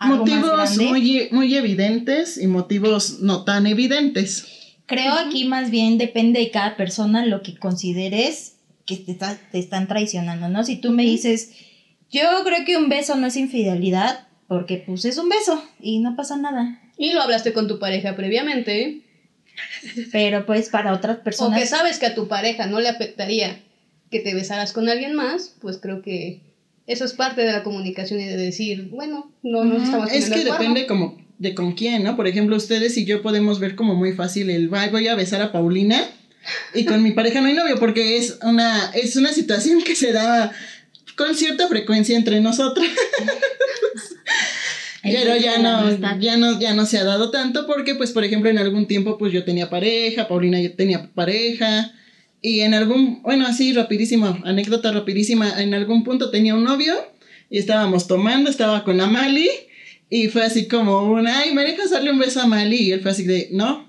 [0.00, 4.59] motivos muy, muy evidentes y motivos no tan evidentes.
[4.90, 9.86] Creo aquí más bien depende de cada persona lo que consideres que te, te están
[9.86, 10.64] traicionando, ¿no?
[10.64, 11.52] Si tú me dices,
[12.10, 16.16] yo creo que un beso no es infidelidad, porque pues es un beso y no
[16.16, 16.82] pasa nada.
[16.98, 19.02] Y lo hablaste con tu pareja previamente.
[20.10, 21.56] Pero pues para otras personas...
[21.56, 23.62] O que sabes que a tu pareja no le afectaría
[24.10, 26.40] que te besaras con alguien más, pues creo que
[26.88, 30.44] eso es parte de la comunicación y de decir, bueno, no nos estamos Es que
[30.44, 32.16] depende como de con quién, ¿no?
[32.16, 35.50] Por ejemplo, ustedes y yo podemos ver como muy fácil el voy a besar a
[35.50, 35.98] Paulina
[36.74, 40.12] y con mi pareja no hay novio porque es una, es una situación que se
[40.12, 40.52] da
[41.16, 42.86] con cierta frecuencia entre nosotros.
[45.02, 48.50] Pero ya no, ya no, ya no se ha dado tanto porque, pues, por ejemplo,
[48.50, 51.90] en algún tiempo, pues yo tenía pareja, Paulina ya tenía pareja,
[52.42, 56.94] y en algún, bueno, así rapidísimo, anécdota rapidísima, en algún punto tenía un novio
[57.48, 59.48] y estábamos tomando, estaba con Amali
[60.10, 62.76] y fue así como una, ay, me dejas darle un beso a Mali.
[62.76, 63.88] Y él fue así de, no.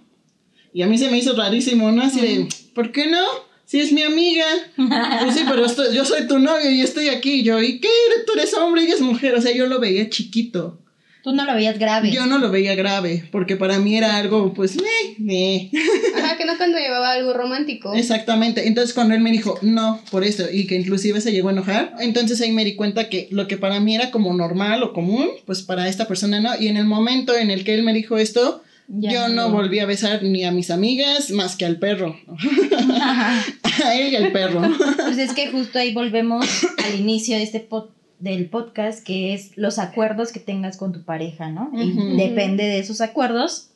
[0.71, 2.03] Y a mí se me hizo rarísimo, ¿no?
[2.03, 3.25] Así de, ¿por qué no?
[3.65, 4.45] Si es mi amiga.
[4.75, 7.41] Pues sí, pero yo soy tu novio y estoy aquí.
[7.41, 7.89] yo, ¿y qué?
[8.27, 9.33] Tú eres hombre y ella es mujer.
[9.33, 10.79] O sea, yo lo veía chiquito.
[11.23, 12.09] Tú no lo veías grave.
[12.11, 15.69] Yo no lo veía grave, porque para mí era algo, pues, meh, meh.
[16.15, 17.93] Ajá, que no cuando llevaba algo romántico.
[17.93, 18.67] Exactamente.
[18.67, 21.95] Entonces, cuando él me dijo, no, por esto, y que inclusive se llegó a enojar,
[21.99, 25.29] entonces ahí me di cuenta que lo que para mí era como normal o común,
[25.45, 26.59] pues para esta persona no.
[26.59, 29.51] Y en el momento en el que él me dijo esto, yo no.
[29.51, 32.19] volví a besar ni a mis amigas más que al perro.
[33.01, 34.61] a él y al perro.
[34.97, 36.45] Pues es que justo ahí volvemos
[36.83, 41.03] al inicio de este podcast del podcast, que es los acuerdos que tengas con tu
[41.03, 41.71] pareja, ¿no?
[41.73, 43.71] Y depende de esos acuerdos,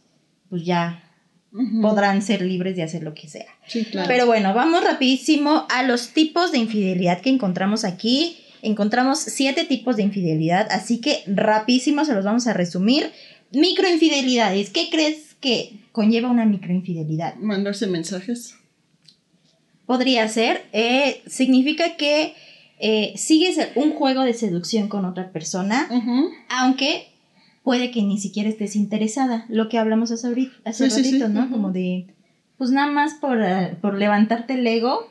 [0.50, 1.02] pues ya
[1.82, 3.48] podrán ser libres de hacer lo que sea.
[3.66, 4.08] Sí, claro.
[4.08, 8.38] Pero bueno, vamos rapidísimo a los tipos de infidelidad que encontramos aquí.
[8.62, 13.12] Encontramos siete tipos de infidelidad, así que rapidísimo se los vamos a resumir.
[13.52, 17.36] Microinfidelidades, ¿qué crees que conlleva una microinfidelidad?
[17.36, 18.56] Mandarse mensajes.
[19.86, 22.36] Podría ser, eh, significa que
[22.80, 25.88] eh, sigues un juego de seducción con otra persona,
[26.50, 27.08] aunque
[27.64, 31.20] puede que ni siquiera estés interesada, lo que hablamos hace, ahorita, hace Sí, sí, sí.
[31.20, 31.50] ratito, ¿no?
[31.50, 32.08] Como de,
[32.58, 35.10] pues nada más por, eh, por levantarte el ego,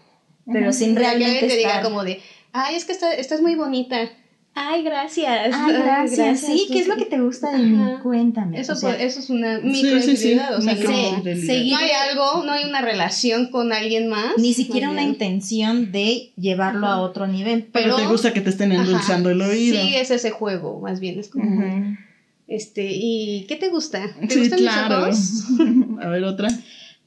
[0.53, 1.83] pero sin realmente te diga estar...
[1.83, 2.21] como de,
[2.53, 4.09] ay, es que está- estás muy bonita.
[4.57, 5.51] Ay, gracias.
[5.53, 6.41] Ay, gracias.
[6.43, 7.83] Sí, ¿qué es lo que te gusta de mí?
[7.83, 8.01] Ajá.
[8.03, 8.61] Cuéntame.
[8.61, 9.83] Eso, o sea, eso es una Sí, sí, sí.
[9.83, 10.57] microinfidelidad.
[10.59, 11.47] O sea, Micro- no, infidelidad.
[11.47, 14.39] seguir- no hay algo, no hay una relación con alguien más.
[14.39, 17.65] ni siquiera una intención de llevarlo a otro nivel.
[17.73, 19.81] Pero, Pero- te gusta que te estén endulzando el oído.
[19.81, 21.19] Sí, es ese juego, más bien.
[21.19, 21.97] Es como,
[22.47, 24.09] este, ¿y qué te gusta?
[24.21, 25.07] ¿Te Sí, gustan claro.
[25.09, 25.45] mis ojos?
[26.05, 26.49] A ver, otra.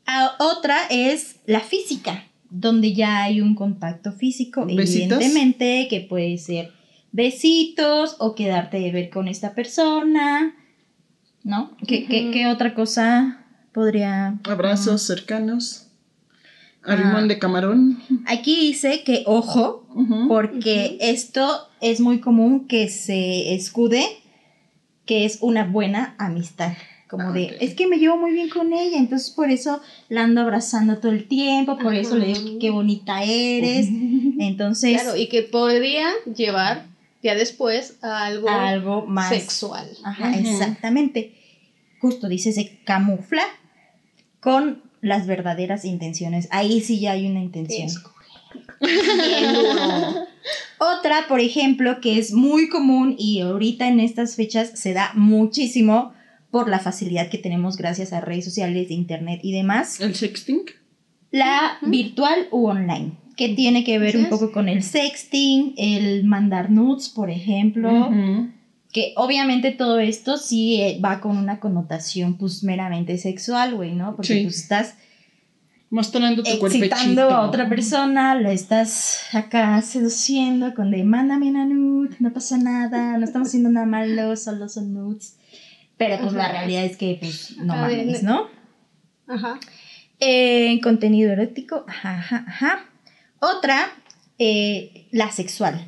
[0.06, 5.18] Ah, otra es la física, donde ya hay un contacto físico, ¿Besitos?
[5.20, 6.72] evidentemente, que puede ser
[7.12, 10.56] besitos o quedarte de ver con esta persona,
[11.44, 11.76] ¿no?
[11.88, 14.40] ¿Qué, qué- qué otra cosa podría...?
[14.46, 15.84] Abrazos cercanos.
[16.84, 17.22] A Ah.
[17.28, 18.00] de camarón.
[18.28, 19.86] Aquí dice que, ojo,
[20.30, 24.06] porque esto es muy común que se escude
[25.06, 26.74] que es una buena amistad.
[27.10, 27.52] Como de, Ok.
[27.62, 31.12] es que me llevo muy bien con ella, entonces por eso la ando abrazando todo
[31.14, 33.88] el tiempo, por eso le digo que qué bonita eres.
[34.40, 36.86] Entonces, Claro, y que podría llevar
[37.24, 39.90] ya después a algo, a algo más sexual.
[40.04, 41.34] Ajá, exactamente.
[42.00, 43.44] Justo dice, se camufla
[44.40, 46.48] con las verdaderas intenciones.
[46.52, 47.90] Ahí sí ya hay una intención.
[50.80, 56.14] Otra, por ejemplo, que es muy común y ahorita en estas fechas se da muchísimo
[56.52, 60.62] por la facilidad que tenemos gracias a redes sociales, de internet y demás, El sexting.
[61.32, 66.70] la virtual u online, que tiene que ver un poco con el sexting, el mandar
[66.72, 68.12] nudes, por ejemplo,
[68.92, 74.16] que obviamente todo esto sí eh, va con una connotación pues meramente sexual, güey, ¿no?
[74.16, 74.44] Porque Sí.
[74.44, 74.96] pues estás
[75.90, 82.14] Mostrando tu excitando a otra persona, lo estás acá seduciendo con de mándame una nude,
[82.20, 85.38] no pasa nada, no estamos haciendo nada malo, solo son nudes.
[85.96, 86.52] Pero pues la Ajá.
[86.58, 88.48] realidad es que pues no mames, ¿no?
[89.28, 89.60] Ajá.
[90.20, 92.86] Eh, contenido erótico, ajá, ajá, ajá.
[93.40, 93.92] Otra,
[94.40, 95.84] eh, la sexual,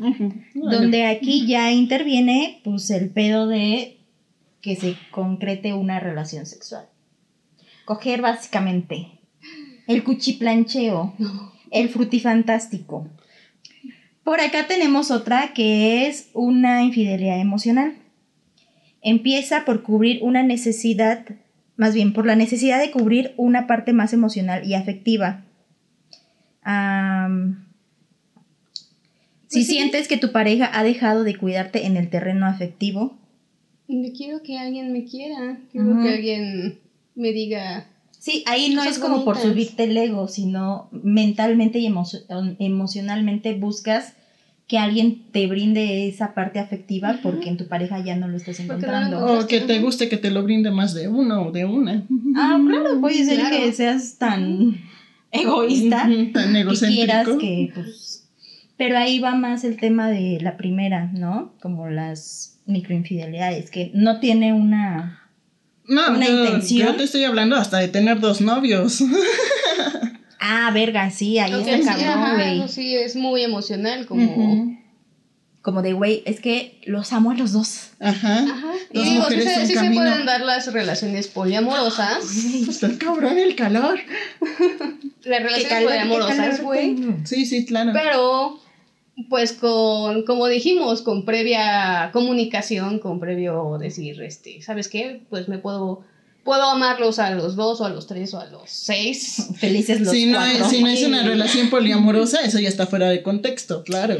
[0.53, 3.97] donde aquí ya interviene pues el pedo de
[4.61, 6.85] que se concrete una relación sexual.
[7.85, 9.19] Coger básicamente
[9.87, 11.15] el cuchiplancheo,
[11.71, 13.07] el frutifantástico.
[14.23, 17.97] Por acá tenemos otra que es una infidelidad emocional.
[19.01, 21.25] Empieza por cubrir una necesidad,
[21.77, 25.45] más bien por la necesidad de cubrir una parte más emocional y afectiva.
[29.47, 29.73] Si Pues sí.
[29.73, 33.17] sientes que tu pareja ha dejado de cuidarte en el terreno afectivo,
[33.87, 35.57] Yo quiero que alguien me quiera.
[35.71, 36.77] Quiero que alguien
[37.15, 37.87] me diga.
[38.19, 42.05] Sí, ahí no es como por subirte el ego, sino mentalmente y emo-
[42.59, 44.13] emocionalmente buscas
[44.67, 48.57] que alguien te brinde esa parte afectiva porque en tu pareja ya no lo estás
[48.57, 49.39] Porque no lo encontrando.
[49.39, 52.05] O que te guste que te lo brinde más de uno o de una.
[52.35, 53.55] ah, claro, puede ser Claro.
[53.57, 54.77] que seas tan
[55.31, 57.37] egoísta Tan que quieras egocéntrico.
[57.37, 58.29] que, pues...
[58.77, 61.53] Pero ahí va más el tema de la primera, ¿no?
[61.61, 65.27] Como las microinfidelidades, que no tiene una...
[65.85, 66.87] No, una yo, intención.
[66.87, 69.03] yo te estoy hablando hasta de tener dos novios.
[70.39, 74.05] Ah, verga, sí, ahí está sí, cabrón, ajá, eso sí, es muy emocional.
[74.05, 74.78] Como.
[75.61, 77.89] Como de, güey, es que los amo a los dos.
[77.99, 78.39] Ajá.
[78.43, 78.71] Ajá.
[78.93, 82.23] Dos Y digo, sí, mujeres, se, sí se pueden dar las relaciones poliamorosas.
[82.69, 83.99] Está cabrón el calor.
[85.23, 86.95] Las relaciones poliamorosas, güey.
[87.25, 87.91] Sí, sí, claro.
[87.93, 88.59] Pero,
[89.27, 95.23] pues con, como dijimos, con previa comunicación, con previo decir, este, ¿sabes qué?
[95.29, 96.05] Pues me puedo,
[96.43, 99.47] puedo amarlos a los dos o a los tres o a los seis.
[99.59, 100.65] Felices los si, no cuatro.
[100.65, 104.17] es, si no es una relación poliamorosa, eso ya está fuera de contexto, claro.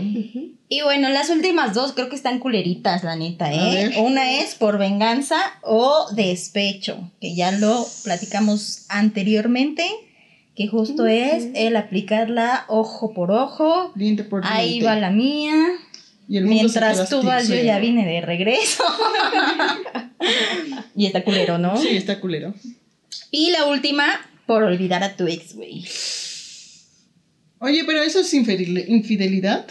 [0.72, 3.96] Y bueno, las últimas dos creo que están culeritas, la neta, ¿eh?
[3.98, 9.84] Una es por venganza o despecho, que ya lo platicamos anteriormente,
[10.56, 13.92] que justo es el aplicarla ojo por ojo.
[13.96, 14.86] Diente por Ahí diente.
[14.88, 15.56] va la mía.
[16.30, 18.84] Y el mundo se Mientras tú vas, yo ya vine de regreso.
[20.96, 21.76] y está culero, ¿no?
[21.82, 22.54] Sí, está culero.
[23.32, 24.06] Y la última,
[24.46, 25.84] por olvidar a tu ex, güey.
[27.58, 29.66] Oye, pero eso es infidel- infidelidad.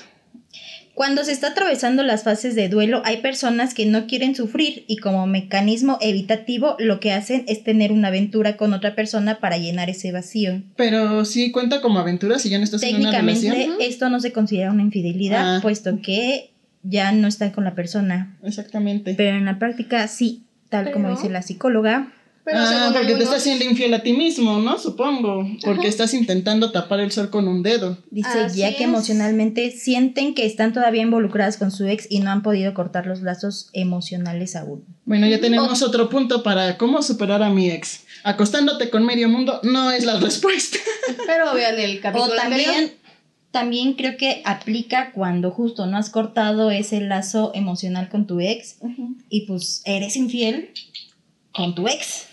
[0.98, 4.96] Cuando se está atravesando las fases de duelo, hay personas que no quieren sufrir y
[4.96, 9.88] como mecanismo evitativo lo que hacen es tener una aventura con otra persona para llenar
[9.88, 10.60] ese vacío.
[10.74, 13.52] Pero sí cuenta como aventura si ya no estás en una relación.
[13.54, 15.60] Técnicamente esto no se considera una infidelidad, Ah.
[15.62, 16.50] puesto que
[16.82, 18.36] ya no están con la persona.
[18.42, 19.14] Exactamente.
[19.14, 22.12] Pero en la práctica sí, tal como dice la psicóloga.
[22.50, 24.78] Pero ah, porque te estás siendo infiel a ti mismo, ¿no?
[24.78, 25.46] Supongo.
[25.62, 27.98] Porque estás intentando tapar el sol con un dedo.
[28.10, 28.88] Dice Así ya que es.
[28.88, 33.20] emocionalmente sienten que están todavía involucradas con su ex y no han podido cortar los
[33.20, 34.84] lazos emocionales aún.
[35.04, 38.04] Bueno, ya tenemos otro punto para cómo superar a mi ex.
[38.24, 40.78] Acostándote con medio mundo no es la respuesta.
[41.26, 42.90] Pero vean el O capítulo también, anterior.
[43.50, 48.76] también creo que aplica cuando justo no has cortado ese lazo emocional con tu ex
[49.28, 50.70] y pues eres infiel
[51.52, 52.24] con tu ex.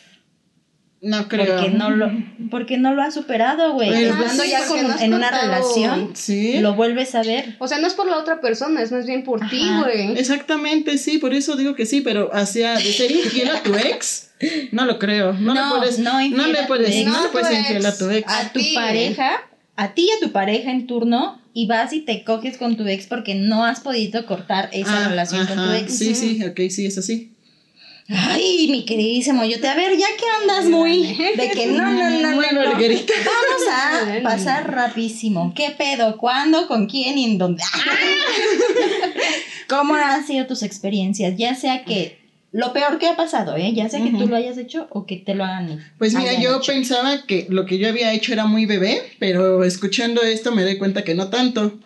[1.08, 1.56] No creo.
[1.58, 2.12] Porque no lo,
[2.50, 3.90] porque no lo has superado, güey.
[3.90, 6.58] Pues, Estando sí, ya porque con- no has en una relación, Sí.
[6.60, 7.56] lo vuelves a ver.
[7.60, 10.18] O sea, no es por la otra persona, es más bien por ti, güey.
[10.18, 14.32] Exactamente, sí, por eso digo que sí, pero hacia de ser infiel a tu ex,
[14.72, 15.34] no lo creo.
[15.34, 17.06] No, No, le puedes, no no, le a tu puedes, ex.
[17.08, 18.28] no le a puedes infiel a tu ex.
[18.28, 19.32] a A tu pareja,
[19.76, 22.88] a ti y a tu pareja en turno y vas y te coges con tu
[22.88, 25.96] ex porque no has podido cortar esa Ah, relación con tu ex.
[25.98, 27.35] Sí, sí, ok, sí, es así.
[28.08, 32.10] Ay, mi queridísimo, yo te a ver, ya que andas muy de que no, no,
[32.10, 32.38] no, no.
[32.38, 35.54] Vamos a pasar rapidísimo.
[35.56, 36.16] ¿Qué pedo?
[36.18, 36.68] ¿Cuándo?
[36.68, 37.18] ¿Con quién?
[37.18, 37.64] ¿Y en dónde?
[39.68, 41.36] ¿Cómo han sido tus experiencias?
[41.36, 42.20] Ya sea que
[42.52, 43.74] lo peor que ha pasado, ¿eh?
[43.74, 45.84] Ya sea que tú lo hayas hecho o que te lo hagan.
[45.98, 46.72] Pues mira, yo hecho.
[46.72, 50.78] pensaba que lo que yo había hecho era muy bebé, pero escuchando esto me doy
[50.78, 51.80] cuenta que no tanto.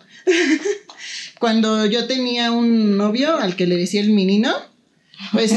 [1.40, 4.52] Cuando yo tenía un novio al que le decía el menino,
[5.32, 5.52] pues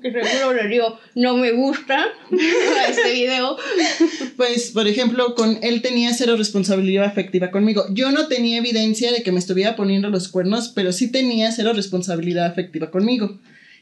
[0.00, 2.06] Que seguro le digo, no me gusta
[2.88, 3.56] este video.
[4.36, 7.84] Pues, por ejemplo, con él tenía cero responsabilidad afectiva conmigo.
[7.90, 11.72] Yo no tenía evidencia de que me estuviera poniendo los cuernos, pero sí tenía cero
[11.74, 13.38] responsabilidad afectiva conmigo.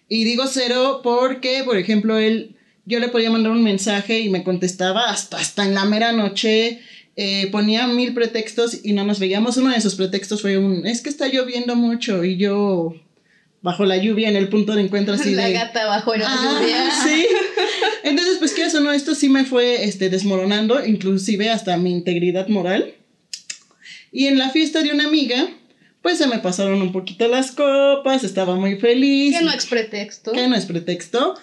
[0.09, 4.44] Y digo cero porque, por ejemplo, él, yo le podía mandar un mensaje y me
[4.44, 6.80] contestaba hasta, hasta en la mera noche.
[7.16, 9.57] eh, ponía mil pretextos y no nos veíamos.
[9.57, 12.94] Uno de esos pretextos fue un, es que está lloviendo mucho y yo
[13.67, 15.53] bajo la lluvia en el punto de encuentro así la de...
[15.55, 16.89] gata bajo la Ah, lluvia.
[17.05, 17.27] sí.
[18.05, 22.47] Entonces, pues quieras o no, esto sí me fue este, desmoronando, inclusive hasta mi integridad
[22.47, 22.95] moral.
[24.12, 25.49] Y en la fiesta de una amiga,
[26.01, 29.37] pues se me pasaron un poquito las copas, estaba muy feliz.
[29.37, 30.31] Que no es pretexto.
[30.31, 31.35] Que no es pretexto.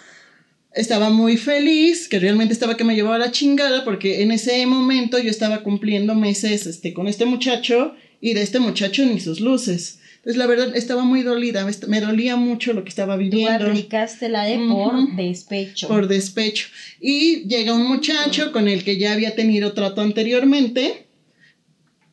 [0.73, 5.19] Estaba muy feliz, que realmente estaba que me llevaba la chingada, porque en ese momento
[5.19, 9.99] yo estaba cumpliendo meses este, con este muchacho y de este muchacho ni sus luces.
[10.25, 14.29] Entonces, la verdad, estaba muy dolida, me- dolía mucho lo que estaba Tú viviendo aplicaste
[14.29, 15.89] la de por despecho.
[15.89, 16.67] por despecho.
[17.01, 21.07] Y llega un muchacho con el que ya había tenido trato anteriormente.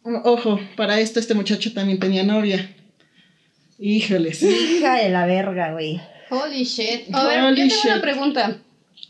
[0.03, 2.75] O- Ojo, para esto este muchacho también tenía novia.
[3.79, 4.43] Híjoles.
[4.43, 6.01] Hija de la verga, güey.
[6.31, 7.15] Holy shit.
[7.15, 7.93] A ver, Holy yo tengo shit.
[7.93, 8.59] una pregunta.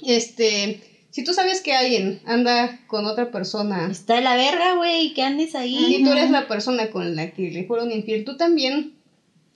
[0.07, 0.81] Este,
[1.11, 5.23] si tú sabes que alguien anda con otra persona Está de la verga, güey, que
[5.23, 5.97] andes ahí.
[5.97, 8.93] y tú eres la persona con la que le fueron infiel, ¿tú también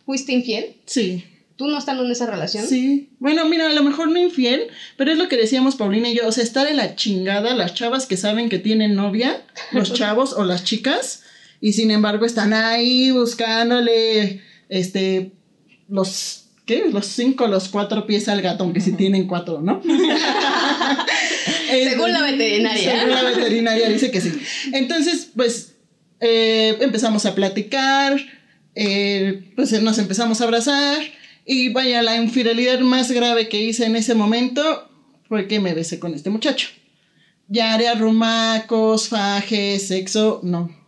[0.04, 0.76] fuiste infiel?
[0.86, 1.24] Sí,
[1.56, 2.66] ¿Tú no estando en esa relación?
[2.66, 3.10] sí.
[3.20, 6.26] Bueno, mira, a lo mejor no infiel, pero es lo que decíamos Paulina y yo.
[6.26, 9.40] O sea, está de la chingada las chavas que saben que tienen novia,
[9.70, 11.22] los chavos o las chicas,
[11.60, 15.30] y sin embargo están ahí buscándole, este,
[15.88, 16.86] los, ¿qué?
[16.92, 19.80] Los cinco, los cuatro pies al gato, aunque si tienen cuatro, ¿no?
[21.82, 22.92] Según la veterinaria.
[22.92, 24.32] Según la veterinaria dice que sí.
[24.72, 25.74] Entonces, pues,
[26.20, 28.18] eh, empezamos a platicar,
[28.74, 31.02] eh, pues nos empezamos a abrazar
[31.44, 34.90] y vaya, la infidelidad más grave que hice en ese momento
[35.28, 36.68] fue que me besé con este muchacho.
[37.48, 40.83] Ya haré arrumacos, fajes, sexo, no.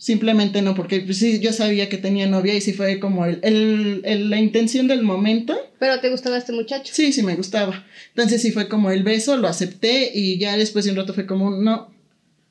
[0.00, 3.40] Simplemente no, porque pues, sí, yo sabía que tenía novia y sí fue como el,
[3.42, 5.58] el- el- la intención del momento.
[5.80, 6.92] Pero te gustaba este muchacho.
[6.94, 7.84] Sí, sí me gustaba.
[8.10, 11.26] Entonces sí fue como el beso, lo acepté y ya después de un rato fue
[11.26, 11.90] como un no.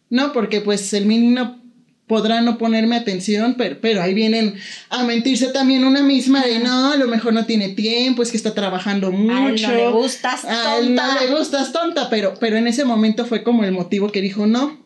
[0.10, 1.62] No, porque pues el niño
[2.06, 4.56] podrá no ponerme atención, pero, pero ahí vienen
[4.90, 8.38] a mentirse también una misma de no, a lo mejor no tiene tiempo, es que
[8.38, 9.68] está trabajando A él mucho.
[9.70, 11.08] no le gustas, A él tonta.
[11.16, 14.48] no le gustas tonta, pero, pero en ese momento fue como el motivo que dijo
[14.48, 14.86] no.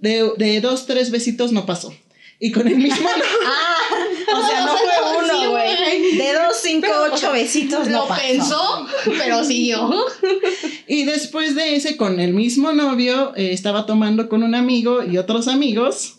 [0.00, 1.94] De, de dos, tres besitos no pasó.
[2.40, 3.24] Y con el mismo no.
[3.46, 5.76] Ah, o sea, no fue uno, güey.
[5.76, 6.16] güey.
[6.16, 8.22] De dos, cinco, Pero, ocho besitos no Lo pasó.
[8.22, 8.86] pensó,
[9.18, 9.90] pero siguió.
[10.90, 15.18] Y después de ese, con el mismo novio, eh, estaba tomando con un amigo y
[15.18, 16.14] otros amigos.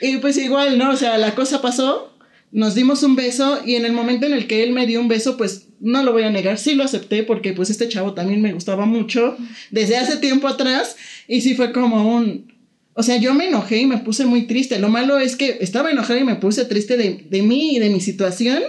[0.00, 0.90] Y pues igual, ¿no?
[0.90, 2.12] O sea, la cosa pasó,
[2.50, 5.06] nos dimos un beso y en el momento en el que él me dio un
[5.06, 8.42] beso, pues no lo voy a negar, sí lo acepté porque pues este chavo también
[8.42, 9.36] me gustaba mucho
[9.70, 10.96] desde hace tiempo atrás
[11.28, 12.51] y sí fue como un...
[12.94, 14.78] O sea, yo me enojé y me puse muy triste.
[14.78, 17.88] Lo malo es que estaba enojada y me puse triste de, de mí y de
[17.88, 18.62] mi situación.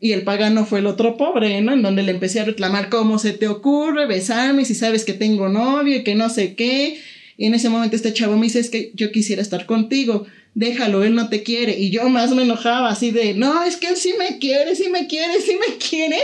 [0.00, 1.72] Y el pagano fue el otro pobre, ¿no?
[1.72, 5.48] En donde le empecé a reclamar cómo se te ocurre besarme si sabes que tengo
[5.48, 6.98] novio y que no sé qué.
[7.36, 11.04] Y en ese momento este chavo me dice, es que yo quisiera estar contigo, déjalo,
[11.04, 11.78] él no te quiere.
[11.78, 14.88] Y yo más me enojaba así de, no, es que él sí me quiere, sí
[14.90, 16.18] me quiere, sí me quiere.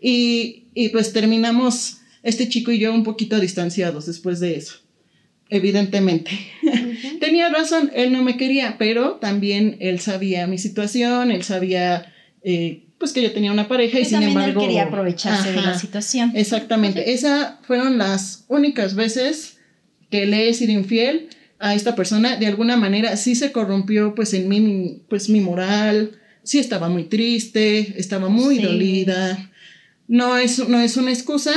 [0.00, 4.81] Y, y pues terminamos este chico y yo un poquito distanciados después de eso.
[5.52, 6.30] Evidentemente.
[7.20, 12.10] Tenía razón, él no me quería, pero también él sabía mi situación, él sabía...
[12.42, 14.62] Eh, pues que yo tenía una pareja y, sin embargo...
[14.62, 16.32] Él quería aprovecharse de la situación.
[16.34, 17.12] Exactamente.
[17.12, 19.58] Esas fueron las únicas veces
[20.08, 21.28] que le he sido infiel
[21.58, 22.36] a esta persona.
[22.36, 26.12] De alguna manera sí se corrompió pues en mí, pues mi moral.
[26.44, 29.50] Sí estaba muy triste, estaba muy dolida.
[30.08, 31.52] No es, no es una excusa,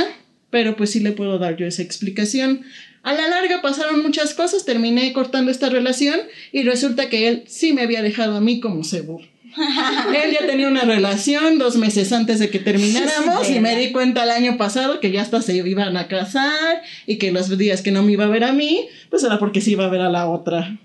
[0.50, 2.62] pero pues sí le puedo dar yo esa explicación.
[3.06, 6.18] A la larga pasaron muchas cosas, terminé cortando esta relación
[6.50, 9.20] y resulta que él sí me había dejado a mí como cebo.
[10.24, 14.24] Él ya tenía una relación dos meses antes de que termináramos y me di cuenta
[14.24, 17.92] el año pasado que ya hasta se iban a casar y que los días que
[17.92, 20.10] no me iba a ver a mí, pues era porque se iba a ver a
[20.10, 20.76] la otra.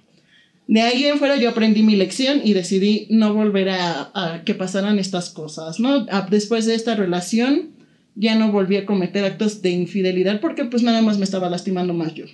[0.68, 4.54] De ahí en fuera yo aprendí mi lección y decidí no volver a, a que
[4.54, 6.06] pasaran estas cosas, ¿no?
[6.30, 7.81] después de esta relación
[8.16, 11.94] ya no volví a cometer actos de infidelidad porque pues nada más me estaba lastimando
[11.94, 12.26] más yo.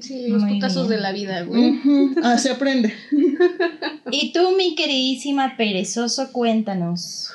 [0.00, 1.78] Sí, los putazos de la vida, güey.
[2.22, 2.94] Ah, se aprende.
[4.10, 7.30] y tú, mi queridísima perezoso, cuéntanos.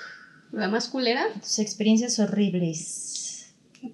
[0.52, 1.24] ¿La más culera?
[1.40, 3.54] Tus experiencias horribles.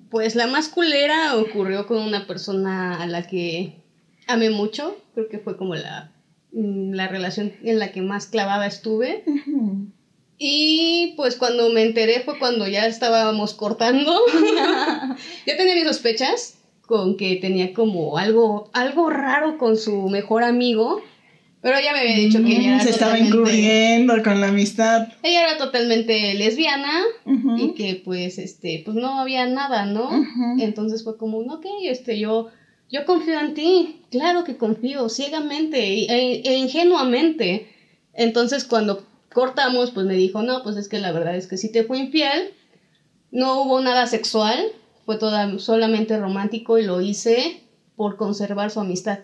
[0.10, 3.84] Pues la más culera ocurrió con una persona a la que
[4.28, 4.98] amé mucho.
[5.14, 6.12] Creo que fue como la,
[6.54, 9.26] mm, la relación en la que más clavada estuve.
[10.46, 14.12] Y pues cuando me enteré fue cuando ya estábamos cortando.
[15.48, 21.02] ya tenía mis sospechas con que tenía como algo, algo raro con su mejor amigo.
[21.62, 25.08] Pero ella me había dicho que ella era Se estaba encubriendo con la amistad.
[25.24, 27.04] Ella era totalmente lesbiana
[27.58, 30.10] y que pues este, pues no había nada, ¿no?
[30.60, 32.50] Entonces fue como, ok, este, yo,
[32.92, 37.70] yo confío en ti, claro que confío, ciegamente e, e ingenuamente.
[38.14, 41.72] Entonces cuando cortamos, pues me dijo, no, pues es que la verdad es que sí
[41.72, 42.54] te fue infiel,
[43.32, 44.64] no hubo nada sexual,
[45.06, 47.64] fue toda, solamente romántico y lo hice
[47.96, 49.20] por conservar su amistad.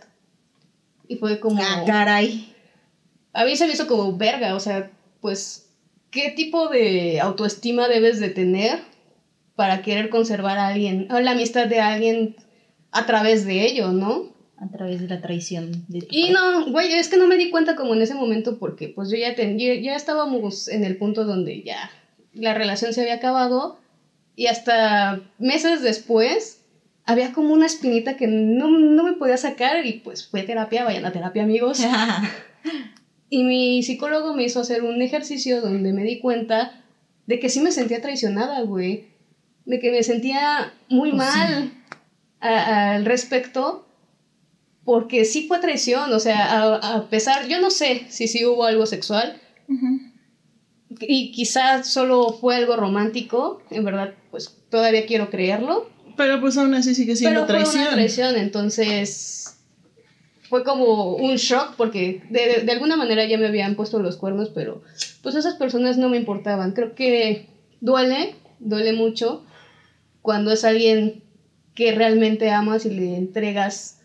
[1.08, 1.62] Y fue como...
[1.64, 2.54] Ah, caray.
[3.34, 4.92] A mí se me hizo como verga, o sea,
[5.22, 5.70] pues,
[6.12, 8.80] ¿qué tipo de autoestima debes de tener
[9.56, 12.36] para querer conservar a alguien, o la amistad de alguien
[12.92, 14.34] a través de ello, ¿no?
[14.62, 15.86] A través de la traición.
[15.88, 18.90] De y no, güey, es que no me di cuenta como en ese momento porque
[18.90, 21.90] pues yo ya, ten, ya estábamos en el punto donde ya
[22.34, 23.80] la relación se había acabado
[24.36, 26.62] y hasta meses después
[27.06, 31.12] había como una espinita que no, me podía sacar y pues fue terapia, vayan a
[31.12, 31.82] terapia amigos.
[33.30, 36.84] y mi psicólogo me hizo hacer un ejercicio donde me di cuenta
[37.26, 39.08] de que sí me sentía traicionada, güey.
[39.66, 41.72] De que me sentía muy oh, mal
[42.40, 43.89] al respecto
[44.90, 48.88] porque sí fue traición, o sea, a, pesar, yo no sé si sí hubo algo
[48.88, 49.40] sexual,
[51.02, 55.88] y quizás solo fue algo romántico, en verdad, pues todavía quiero creerlo.
[56.18, 57.74] Pero pues aún así sigue siendo Pero traición.
[57.74, 59.60] Fue una traición, entonces
[60.50, 64.50] fue como un shock porque de, de, alguna manera ya me habían puesto los cuernos,
[64.50, 64.82] pero
[65.22, 66.72] pues esas personas no me importaban.
[66.72, 67.46] Creo que
[67.80, 69.46] duele, duele mucho
[70.24, 71.22] cuando es alguien
[71.76, 73.99] que realmente amas y le entregas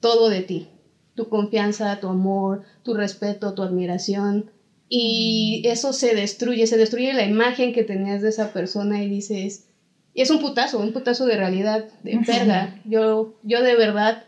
[0.00, 0.68] todo de ti.
[1.14, 4.50] Tu confianza, tu amor, tu respeto, tu admiración
[4.88, 9.66] y eso se destruye, se destruye la imagen que tenías de esa persona y dices,
[10.14, 12.80] y es un putazo, un putazo de realidad, de verga.
[12.84, 14.24] Yo, yo de verdad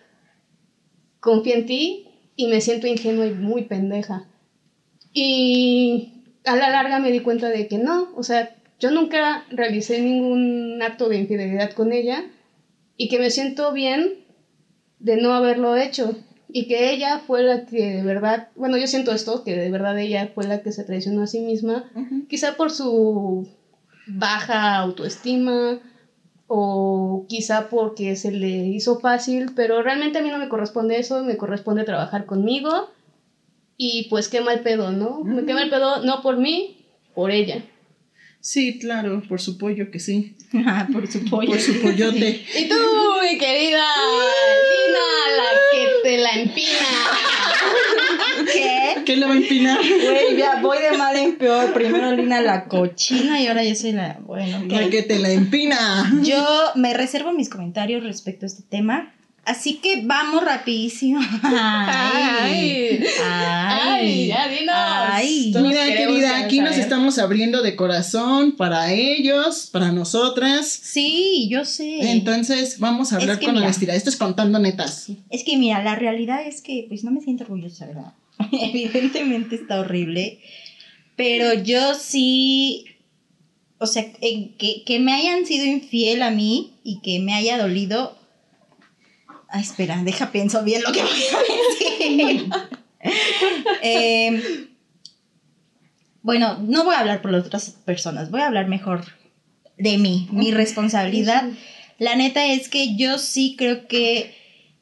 [1.19, 4.27] confío en ti y me siento ingenua y muy pendeja.
[5.13, 6.13] Y
[6.45, 10.81] a la larga me di cuenta de que no, o sea, yo nunca realicé ningún
[10.83, 12.25] acto de infidelidad con ella
[12.97, 14.20] y que me siento bien
[15.01, 16.15] de no haberlo hecho
[16.53, 19.99] y que ella fue la que de verdad, bueno, yo siento esto, que de verdad
[19.99, 21.91] ella fue la que se traicionó a sí misma,
[22.29, 23.49] quizá por su
[24.07, 25.79] baja autoestima
[26.47, 31.23] o quizá porque se le hizo fácil, pero realmente a mí no me corresponde eso,
[31.23, 32.89] me corresponde trabajar conmigo
[33.77, 35.23] y pues qué mal pedo, ¿no?
[35.23, 36.85] Me quema el pedo no por mí,
[37.15, 37.65] por ella.
[38.41, 40.35] Sí, claro, por su pollo que sí.
[40.93, 41.51] por su pollo.
[41.51, 42.29] Por su pollote.
[42.59, 42.75] y tú,
[43.23, 43.85] mi querida
[44.71, 46.89] Lina, la que te la empina.
[48.53, 49.03] ¿Qué?
[49.05, 49.79] ¿Qué le va a empinar?
[49.79, 51.75] Güey, ya voy de mal en peor.
[51.75, 54.19] Primero Lina la cochina y ahora yo soy la.
[54.23, 56.11] Bueno, La que te la empina.
[56.23, 56.43] Yo
[56.77, 59.15] me reservo mis comentarios respecto a este tema.
[59.51, 61.21] Así que vamos rapidísimo.
[61.43, 64.75] Ay, ay, ya dinos.
[64.77, 65.53] Ay.
[65.61, 70.69] Mira, querida, aquí nos estamos abriendo de corazón para ellos, para nosotras.
[70.69, 72.13] Sí, yo sé.
[72.13, 73.67] Entonces, vamos a Es hablar que con mira.
[73.67, 73.97] honestidad.
[73.97, 75.09] Esto es contando netas.
[75.31, 78.13] Es que mira, la realidad es que pues no me siento orgullosa, ¿verdad?
[78.53, 80.39] Evidentemente está horrible,
[81.17, 82.85] pero yo sí,
[83.79, 88.20] o sea, que, que me hayan sido infiel a mí y que me haya dolido...
[89.51, 92.51] Ah, espera, deja pienso bien lo que voy a decir.
[93.83, 94.43] Em,
[96.23, 99.07] bueno, no voy a hablar por las otras personas, voy a hablar mejor
[99.79, 101.49] de mí, mi responsabilidad.
[101.99, 104.35] La neta es que yo sí creo que,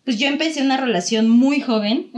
[0.05, 2.11] pues yo empecé una relación muy joven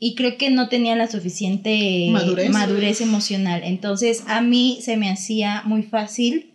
[0.00, 2.50] y creo que no tenía la suficiente Madurez.
[2.50, 3.62] madurez emocional.
[3.64, 6.52] Entonces a mí se me hacía muy fácil,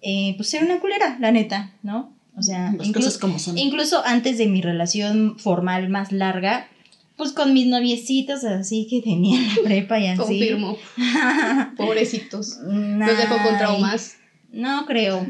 [0.00, 2.13] eh, pues ser una culera, la neta, ¿no?
[2.36, 3.56] O sea, Las incluso, cosas como son.
[3.58, 6.68] incluso antes de mi relación formal más larga,
[7.16, 10.18] pues con mis noviecitos así que tenía en la prepa y así.
[10.18, 10.76] Confirmo.
[11.76, 12.58] Pobrecitos.
[12.62, 14.16] Nah, Los dejó con traumas.
[14.50, 15.26] No creo.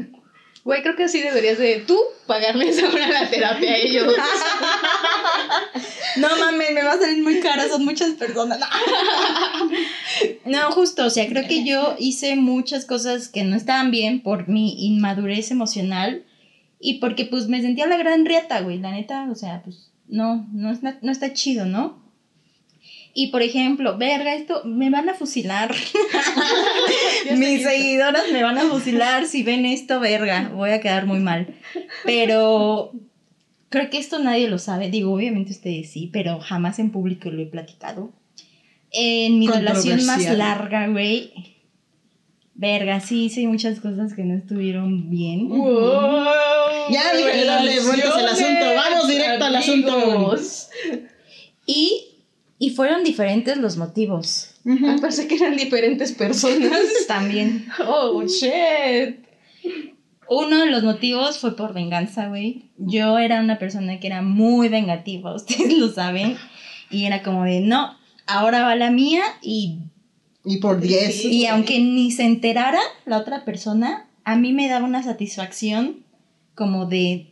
[0.63, 1.95] Güey, creo que así deberías de tú
[2.25, 4.11] pagarles ahora la terapia a ellos.
[6.17, 8.59] No mames, me va a salir muy cara, son muchas personas.
[10.45, 14.47] No, justo, o sea, creo que yo hice muchas cosas que no estaban bien por
[14.47, 16.23] mi inmadurez emocional
[16.85, 20.47] y porque pues me sentía la gran riata, güey, la neta, o sea, pues no,
[20.53, 21.99] no está, no está chido, ¿no?
[23.11, 25.73] Y por ejemplo, verga, esto me van a fusilar.
[27.37, 31.55] Mis seguidoras me van a fusilar si ven esto, verga, voy a quedar muy mal.
[32.03, 32.91] Pero
[33.69, 34.91] creo que esto nadie lo sabe.
[34.91, 38.13] Digo, obviamente ustedes sí, pero jamás en público lo he platicado.
[38.91, 41.54] En mi relación más larga, güey.
[42.57, 45.49] Verga, sí hice muchas cosas que no estuvieron bien.
[46.89, 48.65] Ya, dije, dale vueltas al asunto.
[48.75, 49.91] Vamos directo al asunto.
[49.91, 50.69] Amigos.
[51.65, 52.23] Y,
[52.57, 54.51] y fueron diferentes los motivos.
[54.65, 56.79] Ah, pensé que eran diferentes personas.
[57.07, 57.67] También.
[57.85, 59.19] Oh, shit.
[60.29, 62.71] Uno de los motivos fue por venganza, güey.
[62.77, 66.37] Yo era una persona que era muy vengativa, ustedes lo saben.
[66.89, 67.97] Y era como de, no,
[68.27, 69.79] ahora va la mía y
[70.45, 71.21] Y por 10.
[71.21, 71.27] Sí.
[71.31, 76.03] Y aunque ni se enterara la otra persona, a mí me daba una satisfacción
[76.53, 77.27] como de...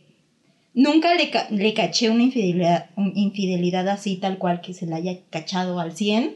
[0.74, 4.96] Nunca le, ca- le caché una infidelidad, un- infidelidad así tal cual que se la
[4.96, 6.34] haya cachado al 100.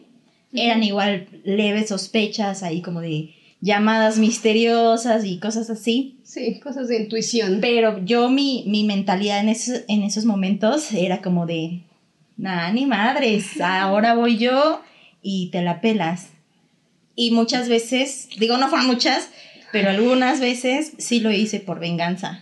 [0.52, 6.18] Eran igual leves sospechas ahí como de llamadas misteriosas y cosas así.
[6.22, 7.58] Sí, cosas de intuición.
[7.60, 11.80] Pero yo mi, mi mentalidad en, esos- en esos momentos era como de,
[12.36, 14.80] nah, ni madres, ahora voy yo
[15.20, 16.28] y te la pelas.
[17.20, 19.28] Y muchas veces, digo, no fueron muchas,
[19.72, 22.40] pero algunas veces sí lo hice por venganza.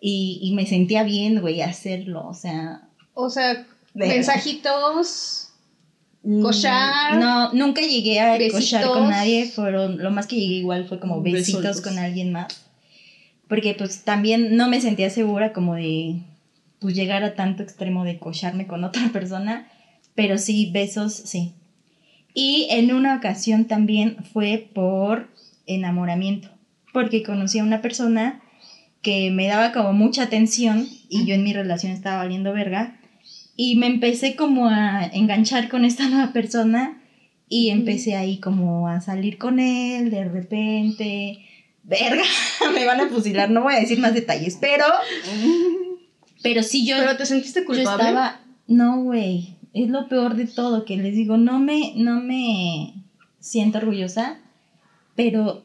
[0.00, 2.24] Y, y me sentía bien, güey, hacerlo.
[2.28, 2.82] O sea,
[3.14, 5.48] O sea, mensajitos.
[6.22, 7.16] mm, Cochar.
[7.18, 9.46] No, nunca llegué a cochar con nadie.
[9.46, 11.80] Fueron, lo más que llegué igual fue como besitos Besos.
[11.80, 12.64] con alguien más.
[13.48, 16.20] Porque pues también no me sentía segura como de
[16.80, 19.68] pues llegar a tanto extremo de cocharme con otra persona.
[20.14, 21.52] Pero sí, besos, sí.
[22.34, 25.28] Y en una ocasión también fue por
[25.66, 26.48] enamoramiento.
[26.92, 28.42] Porque conocí a una persona
[29.02, 32.98] que me daba como mucha atención y yo en mi relación estaba valiendo verga.
[33.56, 37.02] Y me empecé como a enganchar con esta nueva persona
[37.48, 41.38] y empecé ahí como a salir con él de repente.
[41.82, 42.22] Verga,
[42.74, 44.84] me van a fusilar, no voy a decir más detalles, pero...
[46.42, 46.96] Pero sí yo...
[46.98, 48.02] Pero te sentiste Yo culpable.
[48.02, 52.94] estaba, no, güey, es lo peor de todo, que les digo, no me, no me
[53.40, 54.38] siento orgullosa,
[55.16, 55.64] pero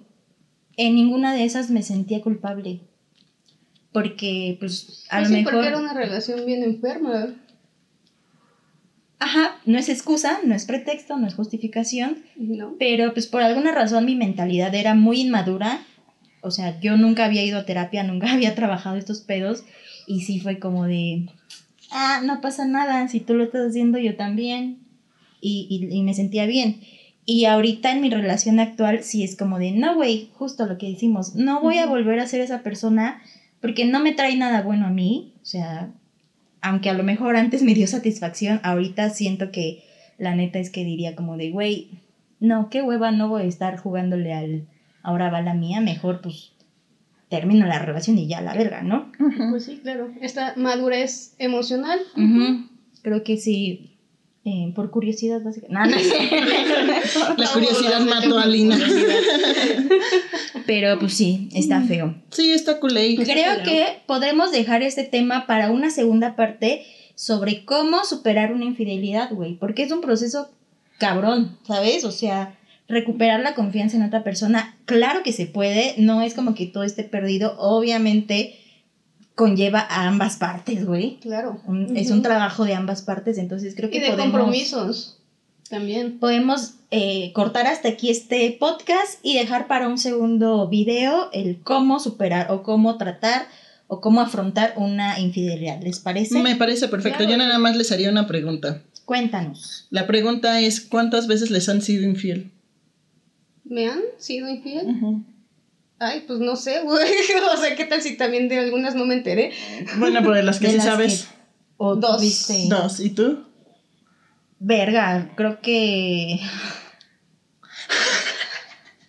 [0.78, 2.82] en ninguna de esas me sentía culpable.
[3.92, 5.54] Porque, pues, a Pues lo sí, mejor...
[5.54, 7.34] porque era una relación bien enferma.
[9.20, 12.76] Ajá, no es excusa, no es pretexto, no es justificación, ¿No?
[12.78, 15.82] pero pues por alguna razón mi mentalidad era muy inmadura.
[16.42, 19.64] O sea, yo nunca había ido a terapia, nunca había trabajado estos pedos
[20.06, 21.30] y sí fue como de,
[21.92, 24.80] ah, no pasa nada, si tú lo estás haciendo yo también.
[25.40, 26.82] Y, y, y me sentía bien.
[27.26, 30.90] Y ahorita en mi relación actual sí es como de, no, güey, justo lo que
[30.90, 33.22] decimos, no voy a volver a ser esa persona
[33.62, 35.34] porque no me trae nada bueno a mí.
[35.42, 35.92] O sea,
[36.62, 39.84] aunque a lo mejor antes me dio satisfacción, ahorita siento que
[40.18, 41.90] la neta es que diría como de, güey,
[42.40, 44.68] no, qué hueva, no voy a estar jugándole al,
[45.04, 46.54] ahora va la mía, mejor pues
[47.30, 49.12] termino la relación y ya la verga, ¿no?
[49.50, 50.10] Pues sí, claro.
[50.22, 52.00] Esta madurez emocional.
[53.02, 53.94] Creo que sí
[54.46, 55.74] Eh, por curiosidad, básicamente.
[55.74, 56.30] No, no sé.
[57.38, 58.78] La curiosidad mató a Lina.
[60.66, 62.16] Pero pues sí, está feo.
[62.32, 63.16] Sí, está culé.
[63.16, 69.32] Creo que podremos dejar este tema para una segunda parte sobre cómo superar una infidelidad,
[69.34, 69.56] güey.
[69.56, 70.50] Porque es un proceso
[70.98, 72.06] cabrón, ¿sabes?
[72.06, 72.57] O sea,
[72.88, 76.84] recuperar la confianza en otra persona, claro que se puede, no es como que todo
[76.84, 78.58] esté perdido, obviamente
[79.36, 81.18] conlleva a ambas partes, güey.
[81.22, 81.60] Claro.
[81.68, 85.18] Un- Es un trabajo de ambas partes, entonces creo que Y de podemos, compromisos
[85.70, 86.18] también.
[86.20, 92.00] podemos eh, cortar hasta aquí este podcast y dejar para un segundo video el cómo
[92.00, 93.48] superar o cómo tratar
[93.88, 95.82] o cómo afrontar una infidelidad.
[95.82, 96.40] ¿Les parece?
[96.42, 97.20] Me parece perfecto.
[97.20, 97.32] Claro.
[97.32, 98.82] Yo nada más les haría una pregunta.
[99.06, 99.86] Cuéntanos.
[99.90, 102.52] La pregunta es, ¿cuántas veces les han sido infiel?
[103.70, 104.88] ¿Me han sido infiel?
[106.00, 107.12] Ay, pues no sé, güey.
[107.54, 109.52] O sea, ¿qué tal si también de algunas no me enteré?
[109.98, 111.24] Bueno, pero de las que De sí las sabes.
[111.24, 111.36] que-
[111.78, 112.22] O Dos.
[112.22, 113.00] tuviste- Dos.
[113.00, 113.44] ¿Y tú?
[114.60, 116.40] Verga, creo que.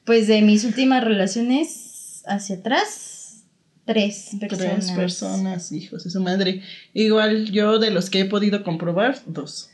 [0.05, 3.43] Pues de mis últimas relaciones hacia atrás,
[3.85, 4.87] tres personas.
[4.87, 6.63] Tres personas, hijos de su madre.
[6.95, 9.71] Igual yo de los que he podido comprobar, dos.